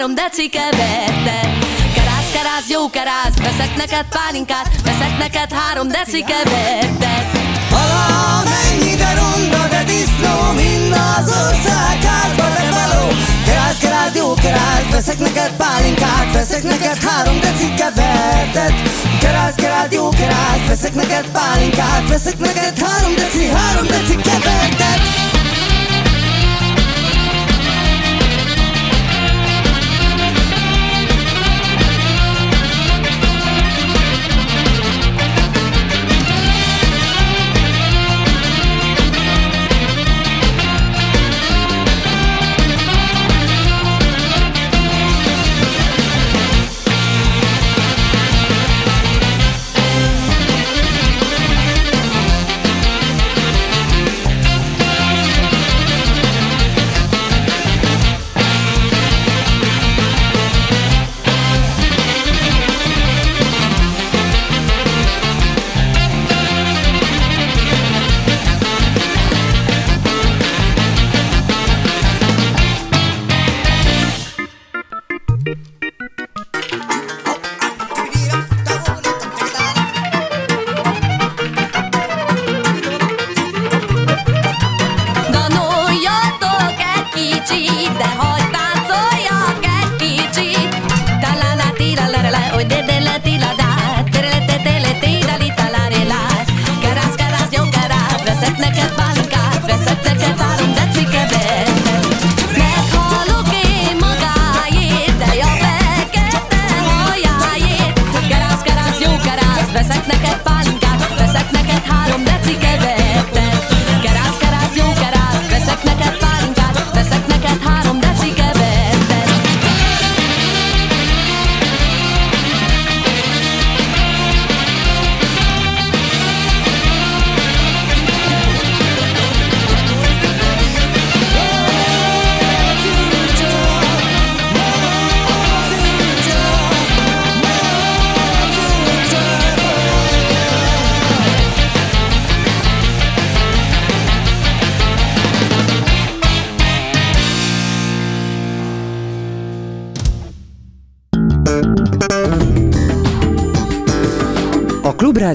Három 0.04 0.24
deci 0.24 0.48
kevertet. 0.48 1.48
Kerász, 1.94 2.30
kerász, 2.32 2.68
jó 2.68 2.90
kerász, 2.90 3.36
veszek 3.46 3.76
neked 3.76 4.06
pálinkát, 4.16 4.68
veszek 4.84 5.18
neked 5.18 5.52
három 5.52 5.88
deci 5.88 6.24
kevertet. 6.30 7.26
Valamennyi 7.70 8.94
de 9.02 9.10
ronda, 9.20 9.68
de 9.68 9.82
disznó, 9.84 10.36
mind 10.60 10.92
az 10.92 11.28
ország 11.42 11.96
házba 12.10 12.46
de 12.56 12.64
való. 12.76 13.04
Kerász, 13.46 13.78
kerász, 13.78 14.14
jó 14.14 14.34
kerász, 14.34 14.88
veszek 14.90 15.18
neked 15.18 15.52
pálinkát, 15.56 16.32
veszek 16.32 16.62
neked 16.62 16.98
három 17.06 17.40
deci 17.40 17.68
kevertet. 17.80 18.74
Kerász, 19.20 19.54
kerász, 19.56 19.92
jó 19.98 20.08
kerász, 20.08 20.64
veszek 20.68 20.94
neked 20.94 21.26
pálinkát, 21.32 22.08
veszek 22.08 22.38
neked 22.38 22.74
három 22.84 23.14
deci, 23.14 23.44
három 23.56 23.86
deci 23.86 24.16
kevertet. 24.16 25.23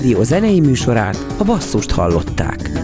A 0.10 0.12
Klubrádió 0.12 0.38
zenei 0.38 0.60
műsorát 0.60 1.26
a 1.38 1.44
basszust 1.44 1.92
hallották. 1.92 2.79